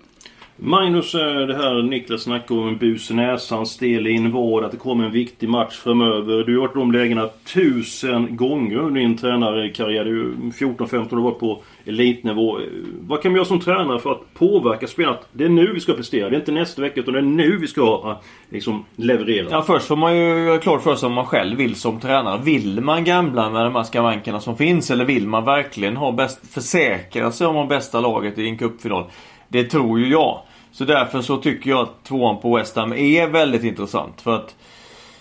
Magnus, 0.57 1.15
eh, 1.15 1.47
det 1.47 1.55
här 1.55 1.83
Niklas 1.83 2.23
snackade 2.23 2.61
om 2.61 2.69
en 2.69 2.77
bus 2.77 3.11
i 3.11 3.15
näsan, 3.15 3.67
stel 3.67 4.07
in 4.07 4.31
vård, 4.31 4.65
att 4.65 4.71
det 4.71 4.77
kommer 4.77 5.05
en 5.05 5.13
viktig 5.13 5.49
match 5.49 5.77
framöver. 5.77 6.45
Du 6.45 6.55
har 6.55 6.61
varit 6.61 6.77
i 6.77 6.79
de 6.79 6.93
lägena 6.93 7.29
tusen 7.55 8.37
gånger 8.37 8.77
under 8.77 9.01
din 9.01 9.17
tränarkarriär. 9.17 10.05
Du 10.05 10.35
14-15 10.59 11.19
år 11.19 11.31
på 11.31 11.63
elitnivå. 11.85 12.59
Eh, 12.59 12.65
vad 13.01 13.23
kan 13.23 13.33
vi 13.33 13.37
göra 13.37 13.47
som 13.47 13.61
tränare 13.61 13.99
för 13.99 14.13
att 14.13 14.35
påverka 14.35 14.87
spelarna? 14.87 15.19
Det 15.33 15.45
är 15.45 15.49
nu 15.49 15.73
vi 15.73 15.81
ska 15.81 15.93
prestera. 15.93 16.31
Det 16.31 16.37
är 16.37 16.41
inte 16.41 16.53
nästa 16.53 16.83
vecka 16.83 17.01
utan 17.01 17.15
det 17.15 17.21
är 17.21 17.23
nu 17.23 17.57
vi 17.57 17.67
ska 17.67 17.83
eh, 17.83 18.17
liksom 18.49 18.85
leverera. 18.97 19.47
Ja, 19.51 19.63
först 19.63 19.87
får 19.87 19.97
man 19.97 20.17
ju 20.17 20.45
göra 20.45 20.59
klart 20.59 20.83
för 20.83 20.95
sig 20.95 21.09
vad 21.09 21.17
man 21.17 21.27
själv 21.27 21.59
vill 21.59 21.75
som 21.75 22.01
tränare. 22.01 22.41
Vill 22.43 22.81
man 22.81 23.05
gambla 23.05 23.51
med 23.51 23.65
de 23.65 23.75
här 23.75 23.83
skavankerna 23.83 24.41
som 24.41 24.57
finns? 24.57 24.91
Eller 24.91 25.05
vill 25.05 25.29
man 25.29 25.45
verkligen 25.45 25.97
ha 25.97 26.13
bäst, 26.13 26.55
försäkra 26.55 27.33
sig 27.33 27.47
om 27.47 27.57
att 27.57 27.69
bästa 27.69 28.01
laget 28.01 28.39
i 28.39 28.49
en 28.49 28.59
cupfinal? 28.59 29.05
Det 29.53 29.65
tror 29.65 30.01
ju 30.01 30.09
jag. 30.09 30.41
Så 30.71 30.85
därför 30.85 31.21
så 31.21 31.37
tycker 31.37 31.71
jag 31.71 31.81
att 31.81 32.05
tvåan 32.05 32.41
på 32.41 32.57
West 32.57 32.77
Ham 32.77 32.93
är 32.93 33.27
väldigt 33.27 33.65
intressant. 33.65 34.21
För 34.21 34.37
att 34.37 34.55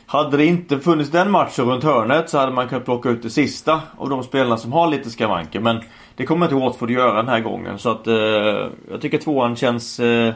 hade 0.06 0.38
det 0.38 0.46
inte 0.46 0.80
funnits 0.80 1.10
den 1.10 1.32
matchen 1.32 1.66
runt 1.66 1.84
hörnet 1.84 2.30
så 2.30 2.38
hade 2.38 2.52
man 2.52 2.68
kunnat 2.68 2.86
plocka 2.86 3.10
ut 3.10 3.24
det 3.24 3.30
sista 3.30 3.82
av 3.98 4.10
de 4.10 4.24
spelarna 4.24 4.58
som 4.58 4.74
har 4.74 4.88
lite 4.88 5.10
skavanker. 5.10 5.60
Men 5.60 5.82
det 6.16 6.26
kommer 6.26 6.46
inte 6.46 6.56
Watford 6.56 6.90
att 6.90 6.96
göra 6.96 7.14
den 7.14 7.28
här 7.28 7.40
gången. 7.40 7.80
Så 7.80 7.90
att 7.90 8.08
eh, 8.08 8.16
jag 8.92 9.02
tycker 9.02 9.18
tvåan 9.18 9.56
känns 9.56 10.00
eh, 10.00 10.34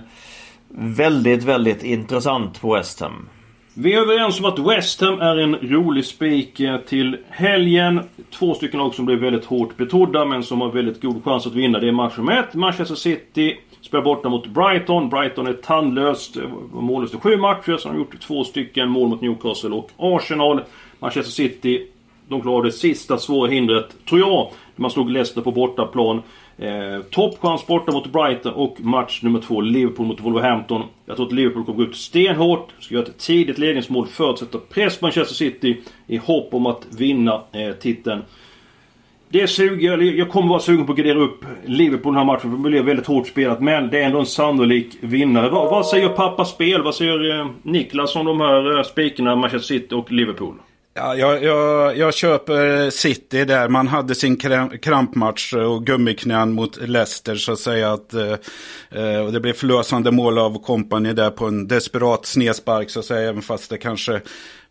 väldigt, 0.70 1.44
väldigt 1.44 1.84
intressant 1.84 2.62
på 2.62 2.74
West 2.74 3.00
Ham. 3.00 3.30
Vi 3.78 3.94
är 3.94 4.02
överens 4.02 4.40
om 4.40 4.46
att 4.46 4.60
West 4.60 5.02
Ham 5.02 5.22
är 5.22 5.38
en 5.38 5.56
rolig 5.56 6.06
spik 6.06 6.60
eh, 6.60 6.78
till 6.78 7.18
helgen. 7.30 8.02
Två 8.30 8.54
stycken 8.54 8.80
lag 8.80 8.94
som 8.96 9.06
blev 9.06 9.20
väldigt 9.20 9.46
hårt 9.46 9.78
betrodda 9.78 10.26
men 10.26 10.44
som 10.44 10.62
har 10.62 10.72
väldigt 10.72 11.02
god 11.02 11.24
chans 11.24 11.48
att 11.48 11.54
vinna. 11.54 11.80
Det 11.80 11.88
är 11.88 11.92
match 11.92 12.18
nummer 12.18 12.40
ett. 12.40 12.54
Manchester 12.54 12.96
City 12.96 13.58
spelar 13.82 14.04
borta 14.04 14.30
mot 14.30 14.48
Brighton. 14.48 15.10
Brighton 15.10 15.48
är 15.48 15.54
tandlöst. 15.54 16.38
Eh, 16.38 16.44
mållöst 16.74 17.14
i 17.14 17.18
sju 17.18 17.38
matcher. 17.38 17.78
Så 17.78 17.90
har 17.90 17.94
de 17.94 18.00
gjort 18.00 18.20
två 18.20 18.44
stycken 18.44 18.90
mål 18.90 19.10
mot 19.10 19.22
Newcastle 19.22 19.70
och 19.70 19.92
Arsenal. 19.98 20.62
Manchester 21.00 21.32
City, 21.32 21.88
de 22.28 22.42
klarade 22.42 22.68
det 22.68 22.72
sista 22.72 23.18
svåra 23.18 23.50
hindret, 23.50 23.96
tror 24.10 24.20
jag. 24.20 24.52
Man 24.76 24.92
slog 24.92 25.10
Leicester 25.10 25.42
på 25.42 25.52
bortaplan. 25.52 26.22
Eh, 26.58 27.02
Toppchans 27.12 27.68
borta 27.68 27.92
mot 27.92 28.12
Brighton 28.12 28.54
och 28.54 28.78
match 28.80 29.20
nummer 29.24 29.42
två 29.42 29.62
Liverpool 29.62 30.08
mot 30.08 30.22
Wolverhampton. 30.22 30.84
Jag 31.06 31.16
tror 31.16 31.26
att 31.26 31.34
Liverpool 31.34 31.66
kommer 31.66 31.78
gå 31.78 31.84
ut 31.84 31.96
stenhårt. 31.96 32.74
Ska 32.80 32.94
göra 32.94 33.06
ett 33.06 33.18
tidigt 33.18 33.58
ledningsmål 33.58 34.08
för 34.08 34.30
att 34.30 34.40
sätta 34.40 34.58
press 34.58 34.98
på 34.98 35.06
Manchester 35.06 35.36
City 35.36 35.82
i 36.08 36.18
hopp 36.18 36.54
om 36.54 36.66
att 36.66 36.88
vinna 36.98 37.42
eh, 37.52 37.72
titeln. 37.72 38.22
Det 39.30 39.48
suger, 39.48 39.98
jag 39.98 40.30
kommer 40.30 40.50
vara 40.50 40.60
sugen 40.60 40.86
på 40.86 40.92
att 40.92 40.98
gradera 40.98 41.20
upp 41.20 41.46
Liverpool 41.66 42.14
den 42.14 42.18
här 42.18 42.26
matchen 42.26 42.42
för 42.42 42.58
det 42.58 42.70
blir 42.70 42.84
väldigt 42.84 43.08
hårt 43.08 43.28
spelat. 43.28 43.62
Men 43.62 43.90
det 43.90 44.00
är 44.00 44.06
ändå 44.06 44.20
en 44.20 44.26
sannolik 44.26 44.98
vinnare. 45.00 45.50
Vad, 45.50 45.70
vad 45.70 45.88
säger 45.88 46.10
pappa 46.10 46.46
Spel? 46.46 46.84
Vad 46.84 46.96
säger 46.96 47.40
eh, 47.40 47.48
Niklas 47.64 48.16
om 48.16 48.26
de 48.26 48.42
här 48.42 48.78
eh, 48.78 48.84
spikarna 48.84 49.36
Manchester 49.36 49.80
City 49.80 49.96
och 49.96 50.12
Liverpool? 50.12 50.56
Ja, 50.98 51.16
jag, 51.16 51.44
jag, 51.44 51.98
jag, 51.98 52.14
köper 52.14 52.90
City 52.90 53.46
där. 53.46 53.70
Man 53.70 53.88
hade 53.88 54.16
sin 54.16 54.38
krampmatch 54.82 55.54
och 55.54 55.86
gummiknän 55.86 56.54
mot 56.54 56.78
Leicester 56.78 57.36
så 57.36 57.52
att 57.52 57.60
säga. 57.60 57.94
Att, 57.94 58.14
eh, 58.14 58.36
eh 58.92 59.26
och 59.26 59.34
det 59.34 59.40
blev 59.40 59.54
förlösande 59.54 60.12
mål 60.12 60.38
av 60.38 60.64
kompani 60.64 61.14
där 61.14 61.30
på 61.30 61.46
en 61.46 61.68
desperat 61.68 62.26
snedspark 62.26 62.90
så 62.90 63.00
att 63.00 63.06
säga. 63.06 63.30
Även 63.30 63.42
fast 63.42 63.70
det 63.70 63.78
kanske 63.78 64.22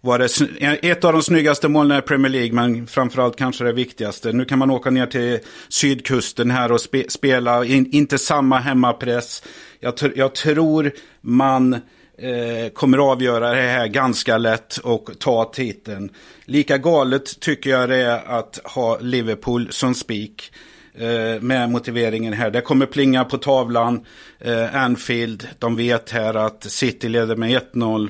var 0.01 0.19
det 0.19 0.41
eh, 0.61 0.91
ett 0.91 1.05
av 1.05 1.13
de 1.13 1.23
snyggaste 1.23 1.69
målen 1.69 1.99
i 1.99 2.03
Premier 2.03 2.33
League, 2.33 2.53
men 2.53 2.87
framförallt 2.87 3.37
kanske 3.37 3.65
det 3.65 3.73
viktigaste. 3.73 4.33
Nu 4.33 4.45
kan 4.45 4.59
man 4.59 4.71
åka 4.71 4.91
ner 4.91 5.07
till 5.07 5.39
sydkusten 5.69 6.51
här 6.51 6.73
och 6.73 6.81
spe, 6.81 7.05
spela, 7.09 7.65
in, 7.65 7.89
inte 7.93 8.19
samma 8.19 8.59
hemmapress. 8.59 9.43
Jag, 9.81 9.95
jag 10.17 10.35
tror 10.35 10.93
man 11.21 11.81
eh, 12.19 12.69
kommer 12.73 12.99
avgöra 12.99 13.51
det 13.51 13.63
här 13.63 13.87
ganska 13.87 14.39
lätt 14.39 14.77
och 14.77 15.11
ta 15.19 15.45
titeln. 15.45 16.11
Lika 16.45 16.79
galet 16.79 17.41
tycker 17.41 17.71
jag 17.71 17.89
det 17.89 17.97
är 17.97 18.39
att 18.39 18.61
ha 18.65 18.99
Liverpool 19.01 19.73
som 19.73 19.95
spik 19.95 20.53
eh, 20.95 21.41
med 21.41 21.71
motiveringen 21.71 22.33
här. 22.33 22.51
Det 22.51 22.61
kommer 22.61 22.87
plinga 22.87 23.25
på 23.25 23.39
tavlan. 23.39 24.05
Eh, 24.41 24.77
Anfield, 24.77 25.49
de 25.59 25.77
vet 25.77 26.11
här 26.11 26.35
att 26.35 26.65
City 26.65 27.09
leder 27.09 27.37
med 27.37 27.63
1-0, 27.75 28.09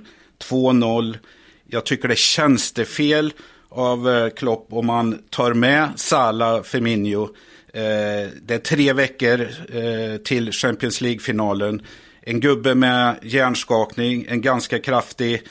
2-0. 0.51 1.17
Jag 1.67 1.87
tycker 1.87 2.09
det 2.09 2.19
känns 2.19 2.73
det 2.73 2.85
fel 2.85 3.33
av 3.69 4.09
eh, 4.09 4.29
Klopp 4.29 4.67
om 4.71 4.87
man 4.87 5.19
tar 5.31 5.55
med 5.55 5.89
Salah, 5.97 6.63
Firmino. 6.63 7.29
Det 8.43 8.51
är 8.55 8.59
tre 8.59 8.93
veckor 8.93 9.49
till 10.19 10.53
Champions 10.53 11.01
League-finalen. 11.01 11.83
En 12.27 12.41
gubbe 12.41 12.75
med 12.75 13.17
hjärnskakning, 13.23 14.27
en 14.29 14.41
ganska 14.41 14.79
kraftig 14.79 15.43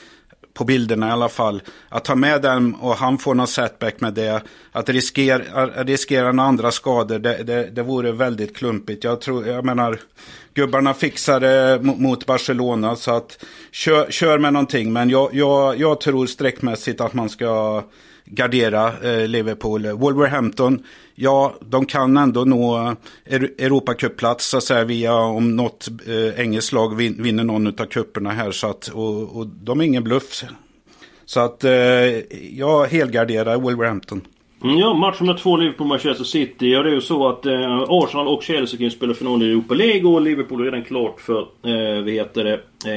på 0.54 0.64
bilderna 0.64 1.08
i 1.08 1.10
alla 1.10 1.28
fall. 1.28 1.62
Att 1.88 2.04
ta 2.04 2.14
med 2.14 2.42
den 2.42 2.74
och 2.74 2.94
han 2.94 3.18
får 3.18 3.34
någon 3.34 3.46
setback 3.46 4.00
med 4.00 4.14
det. 4.14 4.42
Att 4.72 4.88
riskera, 4.88 5.66
riskera 5.66 6.32
några 6.32 6.48
andra 6.48 6.70
skador, 6.70 7.18
det, 7.18 7.42
det, 7.42 7.70
det 7.70 7.82
vore 7.82 8.12
väldigt 8.12 8.56
klumpigt. 8.56 9.04
Jag, 9.04 9.20
tror, 9.20 9.46
jag 9.46 9.64
menar, 9.64 10.00
gubbarna 10.54 10.94
fixade 10.94 11.78
mot 11.82 12.26
Barcelona 12.26 12.96
så 12.96 13.16
att 13.16 13.44
kör, 13.72 14.10
kör 14.10 14.38
med 14.38 14.52
någonting. 14.52 14.92
Men 14.92 15.10
jag, 15.10 15.34
jag, 15.34 15.80
jag 15.80 16.00
tror 16.00 16.26
sträckmässigt 16.26 17.00
att 17.00 17.14
man 17.14 17.28
ska 17.28 17.82
gardera 18.24 18.92
eh, 19.02 19.28
Liverpool. 19.28 19.86
Wolverhampton, 19.86 20.82
ja, 21.14 21.54
de 21.60 21.86
kan 21.86 22.16
ändå 22.16 22.44
nå 22.44 22.88
eh, 23.24 23.42
Europacup-plats 23.42 24.48
så 24.48 24.56
att 24.56 24.64
säga 24.64 24.84
via 24.84 25.14
om 25.14 25.56
något 25.56 25.88
eh, 26.06 26.40
engelskt 26.40 26.72
lag 26.72 26.96
vin, 26.96 27.22
vinner 27.22 27.44
någon 27.44 27.66
av 27.66 27.86
kupperna 27.86 28.30
här. 28.30 28.52
Så 28.52 28.70
att, 28.70 28.88
och, 28.88 29.36
och 29.36 29.46
de 29.46 29.80
är 29.80 29.84
ingen 29.84 30.04
bluff. 30.04 30.44
Så 31.24 31.40
att 31.40 31.64
eh, 31.64 31.72
jag 32.58 32.86
helgarderar 32.86 33.56
Wolverhampton. 33.56 34.20
Mm, 34.64 34.78
ja, 34.78 34.94
match 34.94 35.20
nummer 35.20 35.34
två 35.34 35.56
Liverpool-Manchester 35.56 36.24
City. 36.24 36.70
Ja, 36.70 36.82
det 36.82 36.90
är 36.90 36.94
ju 36.94 37.00
så 37.00 37.28
att 37.28 37.46
eh, 37.46 37.84
Arsenal 37.88 38.28
och 38.28 38.42
Chelsea 38.42 38.78
kan 38.80 38.90
spela 38.90 39.14
final 39.14 39.42
i 39.42 39.50
Europa 39.50 39.74
League 39.74 40.10
och 40.10 40.22
Liverpool 40.22 40.60
är 40.60 40.64
redan 40.64 40.84
klart 40.84 41.20
för, 41.20 41.40
eh, 41.40 42.02
vad 42.02 42.10
heter 42.10 42.44
det, 42.44 42.52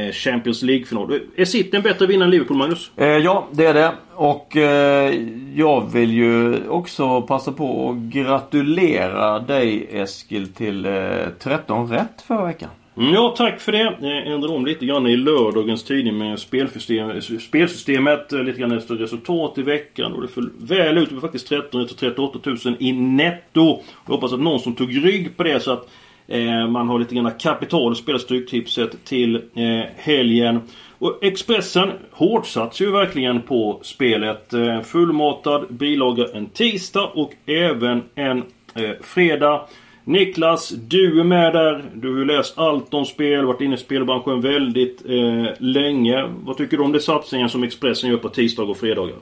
eh, 0.07 0.13
Champions 0.13 0.61
League-final. 0.63 1.13
Eh, 1.13 1.19
är 1.35 1.45
City 1.45 1.77
en 1.77 1.83
bättre 1.83 2.07
vinnare 2.07 2.25
än 2.25 2.31
Liverpool, 2.31 2.57
Magnus? 2.57 2.91
Eh, 2.95 3.07
ja, 3.07 3.47
det 3.51 3.65
är 3.65 3.73
det. 3.73 3.91
Och 4.13 4.57
eh, 4.57 5.13
jag 5.55 5.91
vill 5.93 6.11
ju 6.11 6.67
också 6.69 7.21
passa 7.21 7.51
på 7.51 7.89
att 7.89 7.97
gratulera 8.13 9.39
dig 9.39 9.87
Eskil 9.91 10.53
till 10.53 10.85
eh, 10.85 10.93
13 11.39 11.89
rätt 11.89 12.21
förra 12.27 12.45
veckan. 12.45 12.69
Mm, 12.97 13.13
ja, 13.13 13.33
tack 13.37 13.59
för 13.59 13.71
det. 13.71 13.79
Eh, 14.01 14.07
Jag 14.09 14.27
ändrade 14.27 14.53
om 14.53 14.65
lite 14.65 14.85
grann 14.85 15.07
i 15.07 15.17
lördagens 15.17 15.83
tidning 15.83 16.17
med 16.17 16.39
spelsystem, 16.39 17.21
spelsystemet. 17.21 18.33
Eh, 18.33 18.43
lite 18.43 18.59
grann 18.59 18.77
efter 18.77 18.95
resultat 18.95 19.57
i 19.57 19.61
veckan. 19.61 20.13
Och 20.13 20.21
det 20.21 20.27
föll 20.27 20.49
väl 20.57 20.97
ut. 20.97 21.09
Det 21.09 21.15
var 21.15 21.21
faktiskt 21.21 21.47
13 21.47 21.87
38 21.87 22.39
000 22.43 22.57
i 22.79 22.91
netto. 22.91 23.81
Jag 24.05 24.13
hoppas 24.13 24.33
att 24.33 24.39
någon 24.39 24.59
som 24.59 24.75
tog 24.75 25.05
rygg 25.05 25.37
på 25.37 25.43
det 25.43 25.59
så 25.59 25.71
att 25.71 25.89
eh, 26.27 26.67
man 26.67 26.87
har 26.89 26.99
lite 26.99 27.15
grann 27.15 27.31
kapital 27.39 27.91
att 27.91 27.97
spela 27.97 28.19
Stryktipset 28.19 29.05
till 29.05 29.35
eh, 29.35 29.85
helgen. 29.95 30.59
Och 30.99 31.19
Expressen 31.23 31.89
hårdsats 32.11 32.81
ju 32.81 32.91
verkligen 32.91 33.41
på 33.41 33.79
spelet. 33.83 34.53
Eh, 34.53 34.81
fullmatad 34.81 35.65
bilaga 35.69 36.25
en 36.33 36.45
tisdag 36.49 37.05
och 37.13 37.33
även 37.45 38.03
en 38.15 38.37
eh, 38.75 38.91
fredag. 39.01 39.61
Niklas, 40.07 40.69
du 40.69 41.19
är 41.19 41.23
med 41.23 41.53
där. 41.53 41.91
Du 41.95 42.11
har 42.11 42.17
ju 42.17 42.25
läst 42.25 42.57
allt 42.57 42.93
om 42.93 43.05
spel, 43.05 43.45
varit 43.45 43.61
inne 43.61 43.75
i 43.75 43.77
spelbranschen 43.77 44.41
väldigt 44.41 45.01
eh, 45.05 45.53
länge. 45.59 46.23
Vad 46.39 46.57
tycker 46.57 46.77
du 46.77 46.83
om 46.83 46.91
de 46.91 46.99
satsningar 46.99 47.47
som 47.47 47.63
Expressen 47.63 48.09
gör 48.09 48.17
på 48.17 48.29
tisdag 48.29 48.63
och 48.63 48.77
fredagar? 48.77 49.15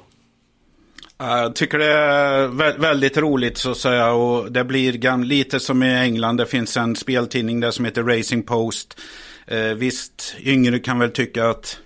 Jag 1.17 1.55
tycker 1.55 1.77
det 1.77 1.85
är 1.85 2.47
väldigt 2.79 3.17
roligt 3.17 3.57
så 3.57 3.71
att 3.71 3.77
säga 3.77 4.11
och 4.11 4.51
det 4.51 4.63
blir 4.63 5.23
lite 5.23 5.59
som 5.59 5.83
i 5.83 5.95
England. 5.95 6.37
Det 6.37 6.45
finns 6.45 6.77
en 6.77 6.95
speltidning 6.95 7.59
där 7.59 7.71
som 7.71 7.85
heter 7.85 8.03
Racing 8.03 8.47
Post. 8.47 9.01
Eh, 9.47 9.59
visst, 9.59 10.35
yngre 10.43 10.79
kan 10.79 10.99
väl 10.99 11.11
tycka 11.11 11.49
att 11.49 11.79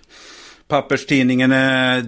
papperstidningen 0.68 1.52
är 1.52 2.00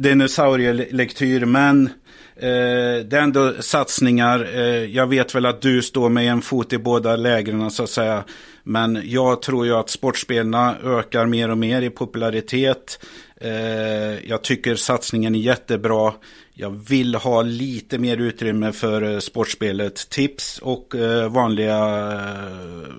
dinosaurielektyr 0.00 1.44
men 1.44 1.86
Eh, 1.86 1.90
Eh, 2.36 3.04
det 3.04 3.16
är 3.16 3.22
ändå 3.22 3.52
satsningar. 3.60 4.48
Eh, 4.54 4.84
jag 4.84 5.06
vet 5.06 5.34
väl 5.34 5.46
att 5.46 5.62
du 5.62 5.82
står 5.82 6.08
med 6.08 6.30
en 6.30 6.42
fot 6.42 6.72
i 6.72 6.78
båda 6.78 7.16
lägren 7.16 7.70
så 7.70 7.82
att 7.82 7.90
säga. 7.90 8.24
Men 8.62 9.02
jag 9.04 9.42
tror 9.42 9.66
ju 9.66 9.74
att 9.74 9.90
sportspelarna 9.90 10.76
ökar 10.84 11.26
mer 11.26 11.50
och 11.50 11.58
mer 11.58 11.82
i 11.82 11.90
popularitet. 11.90 12.98
Eh, 13.40 14.28
jag 14.28 14.42
tycker 14.42 14.76
satsningen 14.76 15.34
är 15.34 15.38
jättebra. 15.38 16.12
Jag 16.54 16.70
vill 16.70 17.14
ha 17.14 17.42
lite 17.42 17.98
mer 17.98 18.16
utrymme 18.16 18.72
för 18.72 19.02
eh, 19.02 19.18
sportspelet. 19.18 20.10
Tips 20.10 20.58
och 20.58 20.94
eh, 20.94 21.32
vanliga 21.32 22.12
eh, 22.12 22.90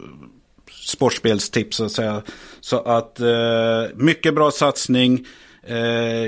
sportspelstips 0.81 1.77
så 1.77 1.85
att 1.85 1.91
säga. 1.91 2.21
Så 2.61 2.79
att 2.79 3.19
eh, 3.19 3.95
mycket 3.95 4.35
bra 4.35 4.51
satsning. 4.51 5.25
Eh, 5.67 5.77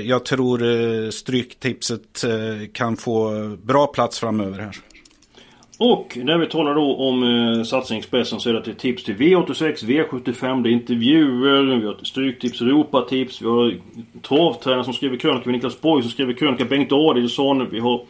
jag 0.00 0.24
tror 0.24 0.62
eh, 0.62 1.10
Stryktipset 1.10 2.24
eh, 2.24 2.68
kan 2.72 2.96
få 2.96 3.30
bra 3.62 3.86
plats 3.86 4.20
framöver 4.20 4.58
här. 4.58 4.76
Och 5.78 6.18
när 6.22 6.38
vi 6.38 6.46
talar 6.46 6.74
då 6.74 6.96
om 6.96 7.22
eh, 7.22 7.62
satsning 7.62 7.98
Expressen 7.98 8.40
så 8.40 8.48
är 8.48 8.54
det 8.54 8.64
till 8.64 8.74
tips 8.74 9.04
till 9.04 9.16
V86, 9.16 9.84
V75, 9.84 10.62
det 10.62 10.68
är 10.68 10.72
intervjuer, 10.72 11.76
vi 11.80 11.86
har 11.86 11.96
Stryktips, 12.02 12.60
Europatips, 12.60 13.42
vi 13.42 13.46
har 13.46 13.74
travtränare 14.22 14.84
som 14.84 14.94
skriver 14.94 15.16
krönika, 15.16 15.50
Niklas 15.50 15.80
Borg 15.80 16.02
som 16.02 16.10
skriver 16.10 16.32
krönika, 16.32 16.64
Bengt 16.64 16.92
Adielsson, 16.92 17.70
vi 17.70 17.80
har 17.80 18.00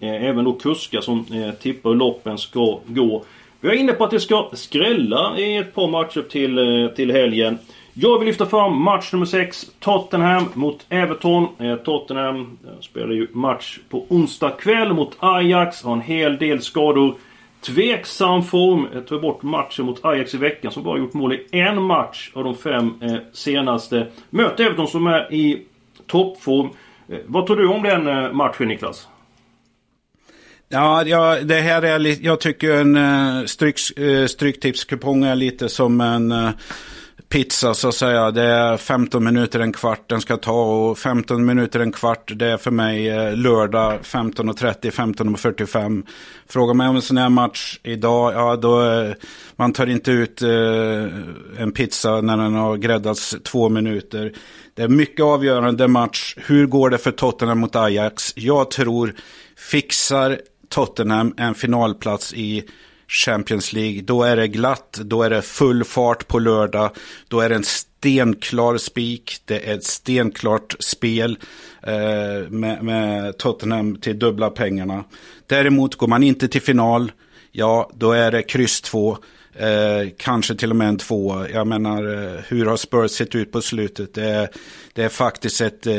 eh, 0.00 0.24
även 0.24 0.44
då 0.44 0.52
kuskar 0.52 1.00
som 1.00 1.18
eh, 1.32 1.54
tippar 1.54 1.90
hur 1.90 1.96
loppen 1.96 2.38
ska 2.38 2.80
gå. 2.86 3.24
Vi 3.60 3.68
är 3.68 3.74
inne 3.74 3.92
på 3.92 4.04
att 4.04 4.10
det 4.10 4.20
ska 4.20 4.50
skrälla 4.52 5.38
i 5.38 5.56
ett 5.56 5.74
par 5.74 5.88
matcher 5.88 6.22
till, 6.30 6.58
eh, 6.58 6.88
till 6.88 7.10
helgen. 7.10 7.58
Jag 8.00 8.18
vill 8.18 8.28
lyfta 8.28 8.46
fram 8.46 8.82
match 8.82 9.12
nummer 9.12 9.26
6. 9.26 9.66
Tottenham 9.80 10.48
mot 10.54 10.86
Everton. 10.88 11.48
Eh, 11.58 11.76
Tottenham 11.76 12.58
eh, 12.64 12.80
spelar 12.80 13.12
ju 13.12 13.28
match 13.32 13.78
på 13.88 14.06
onsdag 14.08 14.50
kväll 14.50 14.92
mot 14.92 15.16
Ajax. 15.18 15.82
Har 15.82 15.92
en 15.92 16.00
hel 16.00 16.36
del 16.36 16.62
skador. 16.62 17.14
Tveksam 17.60 18.42
form. 18.42 18.86
Eh, 18.94 19.02
jag 19.10 19.20
bort 19.20 19.42
matchen 19.42 19.86
mot 19.86 20.04
Ajax 20.04 20.34
i 20.34 20.36
veckan 20.36 20.72
som 20.72 20.82
bara 20.82 20.98
gjort 20.98 21.14
mål 21.14 21.32
i 21.32 21.46
en 21.50 21.82
match 21.82 22.30
av 22.34 22.44
de 22.44 22.54
fem 22.54 22.94
senaste. 23.32 24.06
Möter 24.30 24.64
Everton 24.64 24.88
som 24.88 25.06
är 25.06 25.34
i 25.34 25.62
toppform. 26.06 26.68
Vad 27.26 27.46
tror 27.46 27.56
du 27.56 27.68
om 27.68 27.82
den 27.82 28.36
matchen 28.36 28.68
Niklas? 28.68 29.08
Ja, 30.68 31.04
ja, 31.06 31.40
det 31.40 31.60
här 31.60 31.82
är 31.82 32.24
jag 32.24 32.40
tycker 32.40 32.70
en 32.70 32.96
uh, 32.96 33.44
stryk, 33.44 33.76
uh, 33.98 34.26
stryktipskupong 34.26 35.24
är 35.24 35.34
lite 35.34 35.68
som 35.68 36.00
en 36.00 36.32
uh, 36.32 36.50
pizza 37.28 37.74
så 37.74 37.88
att 37.88 37.94
säga. 37.94 38.30
Det 38.30 38.42
är 38.42 38.76
15 38.76 39.24
minuter, 39.24 39.60
en 39.60 39.72
kvart 39.72 40.08
den 40.08 40.20
ska 40.20 40.36
ta 40.36 40.62
och 40.62 40.98
15 40.98 41.44
minuter, 41.44 41.80
en 41.80 41.92
kvart 41.92 42.32
det 42.36 42.46
är 42.46 42.56
för 42.56 42.70
mig 42.70 43.08
eh, 43.08 43.36
lördag 43.36 44.00
15.30, 44.02 44.90
15.45. 44.90 46.06
Frågar 46.48 46.74
mig 46.74 46.88
om 46.88 46.96
en 46.96 47.02
sån 47.02 47.16
här 47.16 47.28
match 47.28 47.80
idag, 47.82 48.32
ja 48.32 48.56
då 48.56 48.90
eh, 48.90 49.12
man 49.56 49.72
tar 49.72 49.86
inte 49.86 50.10
ut 50.10 50.42
eh, 50.42 50.48
en 51.58 51.72
pizza 51.74 52.20
när 52.20 52.36
den 52.36 52.54
har 52.54 52.76
gräddats 52.76 53.36
två 53.42 53.68
minuter. 53.68 54.32
Det 54.74 54.82
är 54.82 54.88
mycket 54.88 55.24
avgörande 55.24 55.88
match. 55.88 56.34
Hur 56.36 56.66
går 56.66 56.90
det 56.90 56.98
för 56.98 57.10
Tottenham 57.10 57.58
mot 57.58 57.76
Ajax? 57.76 58.32
Jag 58.36 58.70
tror 58.70 59.14
fixar 59.56 60.38
Tottenham 60.68 61.34
en 61.36 61.54
finalplats 61.54 62.34
i 62.34 62.64
Champions 63.08 63.72
League. 63.72 64.02
Då 64.02 64.22
är 64.22 64.36
det 64.36 64.48
glatt, 64.48 65.00
då 65.04 65.22
är 65.22 65.30
det 65.30 65.42
full 65.42 65.84
fart 65.84 66.28
på 66.28 66.38
lördag. 66.38 66.90
Då 67.28 67.40
är 67.40 67.48
det 67.48 67.54
en 67.54 67.64
stenklar 67.64 68.76
spik, 68.76 69.36
det 69.44 69.70
är 69.70 69.74
ett 69.74 69.84
stenklart 69.84 70.76
spel 70.78 71.38
eh, 71.82 72.50
med, 72.50 72.82
med 72.82 73.38
Tottenham 73.38 73.96
till 73.96 74.18
dubbla 74.18 74.50
pengarna. 74.50 75.04
Däremot 75.46 75.94
går 75.94 76.06
man 76.06 76.22
inte 76.22 76.48
till 76.48 76.62
final, 76.62 77.12
ja 77.52 77.90
då 77.94 78.12
är 78.12 78.30
det 78.30 78.42
kryss 78.42 78.80
två. 78.80 79.18
Eh, 79.54 80.08
kanske 80.18 80.54
till 80.54 80.70
och 80.70 80.76
med 80.76 80.88
en 80.88 80.98
två. 80.98 81.46
Jag 81.52 81.66
menar, 81.66 82.04
eh, 82.14 82.40
hur 82.48 82.66
har 82.66 82.76
Spurs 82.76 83.10
sett 83.10 83.34
ut 83.34 83.52
på 83.52 83.60
slutet? 83.60 84.14
Det 84.14 84.24
är, 84.24 84.48
det 84.92 85.02
är 85.02 85.08
faktiskt 85.08 85.60
ett 85.60 85.86
eh, 85.86 85.94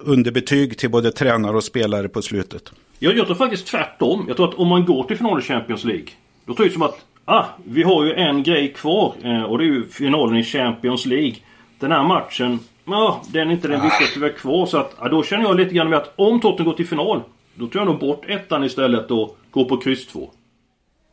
underbetyg 0.00 0.78
till 0.78 0.90
både 0.90 1.12
tränare 1.12 1.56
och 1.56 1.64
spelare 1.64 2.08
på 2.08 2.22
slutet. 2.22 2.72
Jag, 2.98 3.16
jag 3.16 3.26
tror 3.26 3.36
faktiskt 3.36 3.66
tvärtom. 3.66 4.24
Jag 4.28 4.36
tror 4.36 4.48
att 4.48 4.54
om 4.54 4.68
man 4.68 4.84
går 4.84 5.04
till 5.04 5.16
final 5.16 5.40
i 5.40 5.42
Champions 5.42 5.84
League 5.84 6.08
då 6.46 6.54
tror 6.54 6.66
jag 6.66 6.72
som 6.72 6.82
att 6.82 7.04
ah, 7.24 7.44
vi 7.64 7.82
har 7.82 8.04
ju 8.04 8.12
en 8.12 8.42
grej 8.42 8.72
kvar 8.72 9.14
eh, 9.22 9.42
och 9.42 9.58
det 9.58 9.64
är 9.64 9.66
ju 9.66 9.88
finalen 9.88 10.36
i 10.36 10.44
Champions 10.44 11.06
League. 11.06 11.34
Den 11.78 11.92
här 11.92 12.02
matchen, 12.02 12.58
ja, 12.84 13.22
den 13.32 13.48
är 13.48 13.52
inte 13.52 13.68
den 13.68 13.82
viktigaste 13.82 14.20
vi 14.20 14.26
har 14.26 14.32
kvar. 14.32 14.66
Så 14.66 14.78
att, 14.78 14.94
ah, 14.98 15.08
då 15.08 15.22
känner 15.22 15.44
jag 15.44 15.56
lite 15.56 15.74
grann 15.74 15.90
med 15.90 15.98
att 15.98 16.12
om 16.16 16.40
Tottenham 16.40 16.64
går 16.70 16.76
till 16.76 16.86
final, 16.86 17.22
då 17.54 17.66
tar 17.66 17.80
jag 17.80 17.86
nog 17.86 17.98
bort 17.98 18.24
ettan 18.28 18.64
istället 18.64 19.10
och 19.10 19.36
går 19.50 19.64
på 19.64 19.76
kryss 19.76 20.06
2. 20.06 20.30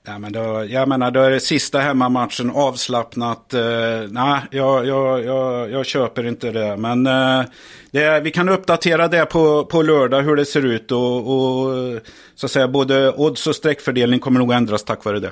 Ja, 0.04 0.20
men 0.20 0.32
då, 0.32 0.66
jag 0.70 0.90
menar, 0.90 1.12
då 1.12 1.20
är 1.20 1.32
det 1.32 1.40
sista 1.40 1.80
hemmamatchen 1.80 2.52
avslappnat. 2.52 3.54
Eh, 3.54 3.62
nej, 4.10 4.42
jag, 4.52 4.88
jag, 4.88 5.26
jag, 5.26 5.72
jag 5.72 5.86
köper 5.86 6.28
inte 6.28 6.52
det. 6.52 6.78
Men 6.78 7.08
eh, 7.08 7.42
det, 7.92 8.20
vi 8.20 8.32
kan 8.32 8.50
uppdatera 8.50 9.08
det 9.08 9.26
på, 9.26 9.66
på 9.66 9.82
lördag 9.82 10.22
hur 10.22 10.36
det 10.36 10.46
ser 10.46 10.66
ut. 10.66 10.92
Och, 10.92 11.18
och 11.18 11.74
så 12.36 12.46
att 12.46 12.52
säga, 12.52 12.68
både 12.68 13.12
odds 13.12 13.48
och 13.48 13.56
streckfördelning 13.56 14.20
kommer 14.20 14.40
nog 14.40 14.52
ändras 14.52 14.84
tack 14.84 15.06
vare 15.06 15.20
det. 15.20 15.32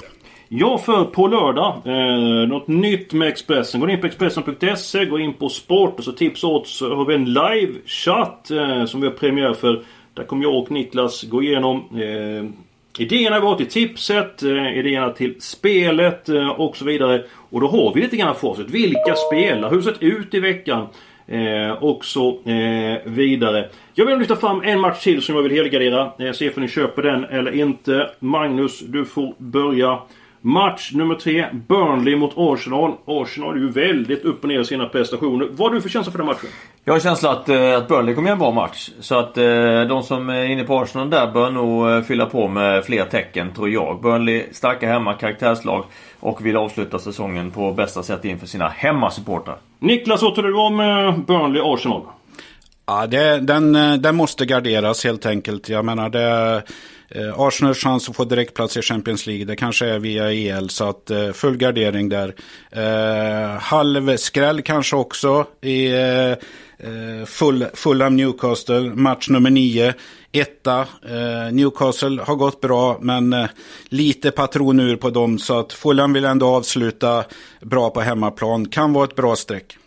Ja, 0.49 0.77
för 0.77 1.03
på 1.03 1.27
lördag. 1.27 1.81
Eh, 1.85 2.47
något 2.47 2.67
nytt 2.67 3.13
med 3.13 3.27
Expressen. 3.27 3.81
Gå 3.81 3.89
in 3.89 4.01
på 4.01 4.07
Expressen.se, 4.07 4.99
eh, 4.99 5.05
gå 5.05 5.19
in 5.19 5.33
på 5.33 5.49
Sport 5.49 5.97
och 5.97 6.03
så 6.03 6.11
tips 6.11 6.43
och 6.43 6.55
odds 6.55 6.81
har 6.81 7.05
vi 7.05 7.15
en 7.15 7.25
live-chatt 7.25 8.51
eh, 8.51 8.85
som 8.85 9.01
vi 9.01 9.07
har 9.07 9.13
premiär 9.13 9.53
för. 9.53 9.83
Där 10.13 10.23
kommer 10.23 10.43
jag 10.43 10.55
och 10.55 10.71
Niklas 10.71 11.23
gå 11.23 11.43
igenom 11.43 11.77
eh, 11.77 12.68
Idéerna 12.99 13.39
går 13.39 13.55
till 13.55 13.69
tipset, 13.69 14.43
eh, 14.43 14.77
idéerna 14.77 15.09
till 15.09 15.41
spelet 15.41 16.29
eh, 16.29 16.49
och 16.49 16.77
så 16.77 16.85
vidare. 16.85 17.23
Och 17.49 17.61
då 17.61 17.67
har 17.67 17.93
vi 17.93 18.01
lite 18.01 18.17
grann 18.17 18.35
facit. 18.35 18.69
Vilka 18.69 19.15
spelar? 19.15 19.69
Hur 19.69 19.77
det 19.77 19.83
sett 19.83 20.03
ut 20.03 20.33
i 20.33 20.39
veckan? 20.39 20.87
Eh, 21.27 21.71
och 21.71 22.05
så 22.05 22.29
eh, 22.45 22.97
vidare. 23.03 23.69
Jag 23.93 24.05
vill 24.05 24.19
lyfta 24.19 24.35
fram 24.35 24.61
en 24.61 24.79
match 24.79 25.03
till 25.03 25.21
som 25.21 25.35
jag 25.35 25.43
vill 25.43 25.51
helgardera. 25.51 26.11
Eh, 26.19 26.31
se 26.31 26.49
om 26.55 26.61
ni 26.61 26.67
köper 26.67 27.01
den 27.01 27.23
eller 27.23 27.51
inte. 27.51 28.09
Magnus, 28.19 28.79
du 28.79 29.05
får 29.05 29.33
börja. 29.37 29.99
Match 30.41 30.91
nummer 30.93 31.15
tre, 31.15 31.45
Burnley 31.67 32.15
mot 32.15 32.33
Arsenal. 32.35 32.93
Arsenal 33.05 33.55
är 33.55 33.59
ju 33.59 33.71
väldigt 33.71 34.25
upp 34.25 34.43
och 34.43 34.49
ner 34.49 34.59
i 34.59 34.65
sina 34.65 34.85
prestationer. 34.85 35.47
Vad 35.51 35.67
har 35.67 35.75
du 35.75 35.81
för 35.81 35.89
känsla 35.89 36.11
för 36.11 36.19
den 36.19 36.27
matchen? 36.27 36.49
Jag 36.83 36.93
har 36.93 36.99
känsla 36.99 37.31
att, 37.31 37.49
eh, 37.49 37.77
att 37.77 37.87
Burnley 37.87 38.15
kommer 38.15 38.27
göra 38.27 38.33
en 38.33 38.39
bra 38.39 38.51
match. 38.51 38.89
Så 38.99 39.19
att 39.19 39.37
eh, 39.37 39.81
de 39.89 40.03
som 40.03 40.29
är 40.29 40.43
inne 40.43 40.63
på 40.63 40.79
Arsenal 40.79 41.09
där 41.09 41.31
bör 41.31 41.51
nog 41.51 41.89
eh, 41.89 42.01
fylla 42.01 42.25
på 42.25 42.47
med 42.47 42.85
fler 42.85 43.05
tecken, 43.05 43.53
tror 43.53 43.69
jag. 43.69 44.01
Burnley, 44.01 44.43
starka 44.51 44.87
hemma, 44.87 45.13
karaktärslag 45.13 45.83
och 46.19 46.45
vill 46.45 46.57
avsluta 46.57 46.99
säsongen 46.99 47.51
på 47.51 47.71
bästa 47.71 48.03
sätt 48.03 48.25
inför 48.25 48.47
sina 48.47 48.67
hemmasupportrar. 48.67 49.57
Niklas, 49.79 50.21
vad 50.21 50.35
tror 50.35 50.47
du 50.47 50.53
om 50.53 50.81
Burnley-Arsenal? 51.27 52.01
Ja, 52.85 53.07
det, 53.07 53.39
den, 53.39 53.73
den 54.01 54.15
måste 54.15 54.45
garderas 54.45 55.03
helt 55.03 55.25
enkelt. 55.25 55.69
Jag 55.69 55.85
menar 55.85 56.09
det... 56.09 56.63
Eh, 57.11 57.39
Arsenals 57.39 57.77
chans 57.77 58.09
att 58.09 58.15
få 58.15 58.25
direktplats 58.25 58.77
i 58.77 58.81
Champions 58.81 59.27
League, 59.27 59.45
det 59.45 59.55
kanske 59.55 59.85
är 59.85 59.99
via 59.99 60.33
EL, 60.33 60.69
så 60.69 60.89
att 60.89 61.09
eh, 61.09 61.31
full 61.31 61.57
gardering 61.57 62.09
där. 62.09 62.35
Eh, 62.71 63.59
halvskräll 63.61 64.61
kanske 64.61 64.95
också 64.95 65.45
i 65.61 65.91
eh, 65.91 66.31
eh, 66.31 67.25
full, 67.25 67.65
Fulham 67.73 68.15
Newcastle, 68.15 68.79
match 68.79 69.29
nummer 69.29 69.49
nio. 69.49 69.93
Etta, 70.31 70.79
eh, 70.81 71.51
Newcastle 71.51 72.21
har 72.21 72.35
gått 72.35 72.61
bra, 72.61 72.97
men 73.01 73.33
eh, 73.33 73.47
lite 73.89 74.31
patron 74.31 74.79
ur 74.79 74.95
på 74.95 75.09
dem, 75.09 75.39
så 75.39 75.59
att 75.59 75.73
Fulham 75.73 76.13
vill 76.13 76.25
ändå 76.25 76.47
avsluta 76.47 77.23
bra 77.61 77.89
på 77.89 78.01
hemmaplan. 78.01 78.65
Kan 78.65 78.93
vara 78.93 79.03
ett 79.03 79.15
bra 79.15 79.35
streck. 79.35 79.78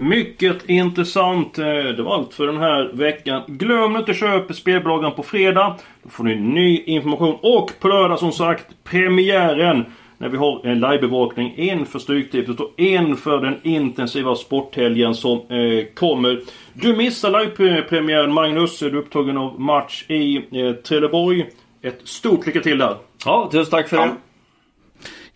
Mycket 0.00 0.68
intressant. 0.70 1.58
Eh, 1.58 1.64
det 1.66 2.02
var 2.02 2.14
allt 2.14 2.34
för 2.34 2.46
den 2.46 2.56
här 2.56 2.90
veckan. 2.92 3.42
Glöm 3.46 3.96
inte 3.96 4.10
att 4.10 4.16
köpa 4.16 4.54
spelbolagen 4.54 5.12
på 5.12 5.22
fredag. 5.22 5.76
Då 6.02 6.08
får 6.10 6.24
ni 6.24 6.34
ny 6.34 6.82
information. 6.82 7.38
Och 7.42 7.70
på 7.80 7.88
lördag 7.88 8.18
som 8.18 8.32
sagt 8.32 8.66
premiären. 8.84 9.84
När 10.20 10.28
vi 10.28 10.36
har 10.36 10.66
en 10.66 10.80
livebevakning 10.80 11.54
inför 11.56 11.98
Stryktipset 11.98 12.60
och 12.60 12.74
inför 12.76 13.40
den 13.40 13.60
intensiva 13.62 14.34
sporthelgen 14.34 15.14
som 15.14 15.38
eh, 15.38 15.84
kommer. 15.94 16.40
Du 16.72 16.96
missar 16.96 17.40
livepremiären 17.40 18.32
Magnus. 18.32 18.78
Du 18.78 18.86
är 18.86 18.94
upptagen 18.94 19.36
av 19.38 19.60
match 19.60 20.04
i 20.08 20.36
eh, 20.36 20.72
Trelleborg. 20.72 21.46
Ett 21.82 22.00
stort 22.04 22.46
lycka 22.46 22.60
till 22.60 22.78
där. 22.78 22.96
Ja, 23.24 23.48
tusen 23.52 23.70
tack 23.70 23.88
för 23.88 23.96
det. 23.96 24.12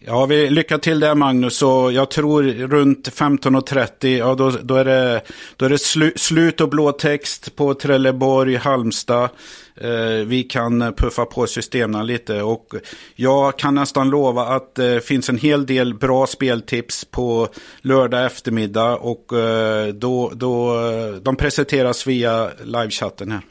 Ja, 0.07 0.27
vi 0.27 0.51
lycka 0.51 0.79
till 0.79 1.01
där 1.01 1.15
Magnus. 1.15 1.63
Och 1.63 1.93
jag 1.93 2.11
tror 2.11 2.43
runt 2.43 3.09
15.30, 3.09 4.19
ja 4.19 4.35
då, 4.35 4.51
då 4.51 4.75
är 4.75 4.85
det, 4.85 5.21
då 5.57 5.65
är 5.65 5.71
det 5.71 5.79
slu, 5.79 6.13
slut 6.17 6.61
och 6.61 6.69
blå 6.69 6.93
text 6.93 7.57
på 7.57 7.75
Trelleborg, 7.75 8.57
Halmstad. 8.57 9.29
Eh, 9.75 10.27
vi 10.27 10.43
kan 10.43 10.95
puffa 10.97 11.25
på 11.25 11.47
systemen 11.47 12.07
lite. 12.07 12.43
Och 12.43 12.75
jag 13.15 13.59
kan 13.59 13.75
nästan 13.75 14.11
lova 14.11 14.43
att 14.43 14.75
det 14.75 14.95
eh, 14.95 15.01
finns 15.01 15.29
en 15.29 15.39
hel 15.39 15.67
del 15.67 15.95
bra 15.95 16.27
speltips 16.27 17.05
på 17.05 17.49
lördag 17.81 18.27
eftermiddag. 18.27 18.97
Och 18.97 19.39
eh, 19.39 19.89
då, 19.89 20.33
då, 20.35 20.81
eh, 20.89 21.15
de 21.15 21.37
presenteras 21.37 22.07
via 22.07 22.51
livechatten 22.65 23.33
här. 23.33 23.43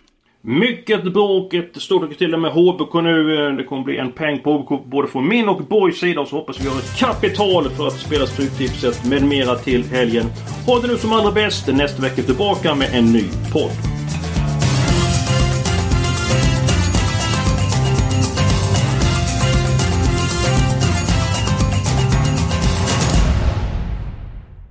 Mycket 0.43 1.13
bra 1.13 1.27
och 1.27 1.54
ett 1.54 1.82
stort 1.82 2.04
lycka 2.04 2.15
till 2.15 2.38
med 2.38 2.51
HBK 2.51 2.93
nu. 2.93 3.51
Det 3.58 3.63
kommer 3.63 3.84
bli 3.84 3.97
en 3.97 4.12
peng 4.12 4.39
på 4.39 4.58
HBK 4.58 4.86
både 4.86 5.08
från 5.08 5.27
min 5.27 5.49
och 5.49 5.62
Borgs 5.63 5.99
sida. 5.99 6.21
Och 6.21 6.27
så 6.27 6.36
hoppas 6.36 6.62
vi 6.62 6.69
har 6.69 6.77
ett 6.77 6.97
kapital 6.99 7.69
för 7.69 7.88
att 7.88 7.93
spela 7.99 8.25
Stryktipset 8.25 9.06
med 9.06 9.23
mera 9.23 9.56
till 9.56 9.84
helgen. 9.84 10.25
Ha 10.67 10.80
det 10.80 10.88
nu 10.88 10.97
som 10.97 11.13
allra 11.13 11.32
bäst. 11.32 11.67
Nästa 11.67 12.01
vecka 12.01 12.21
tillbaka 12.21 12.75
med 12.75 12.89
en 12.93 13.13
ny 13.13 13.23
podd. 13.54 13.71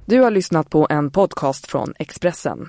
Du 0.07 0.21
har 0.21 0.31
lyssnat 0.31 0.71
på 0.71 0.87
en 0.91 1.11
podcast 1.11 1.71
från 1.71 1.95
Expressen. 1.99 2.69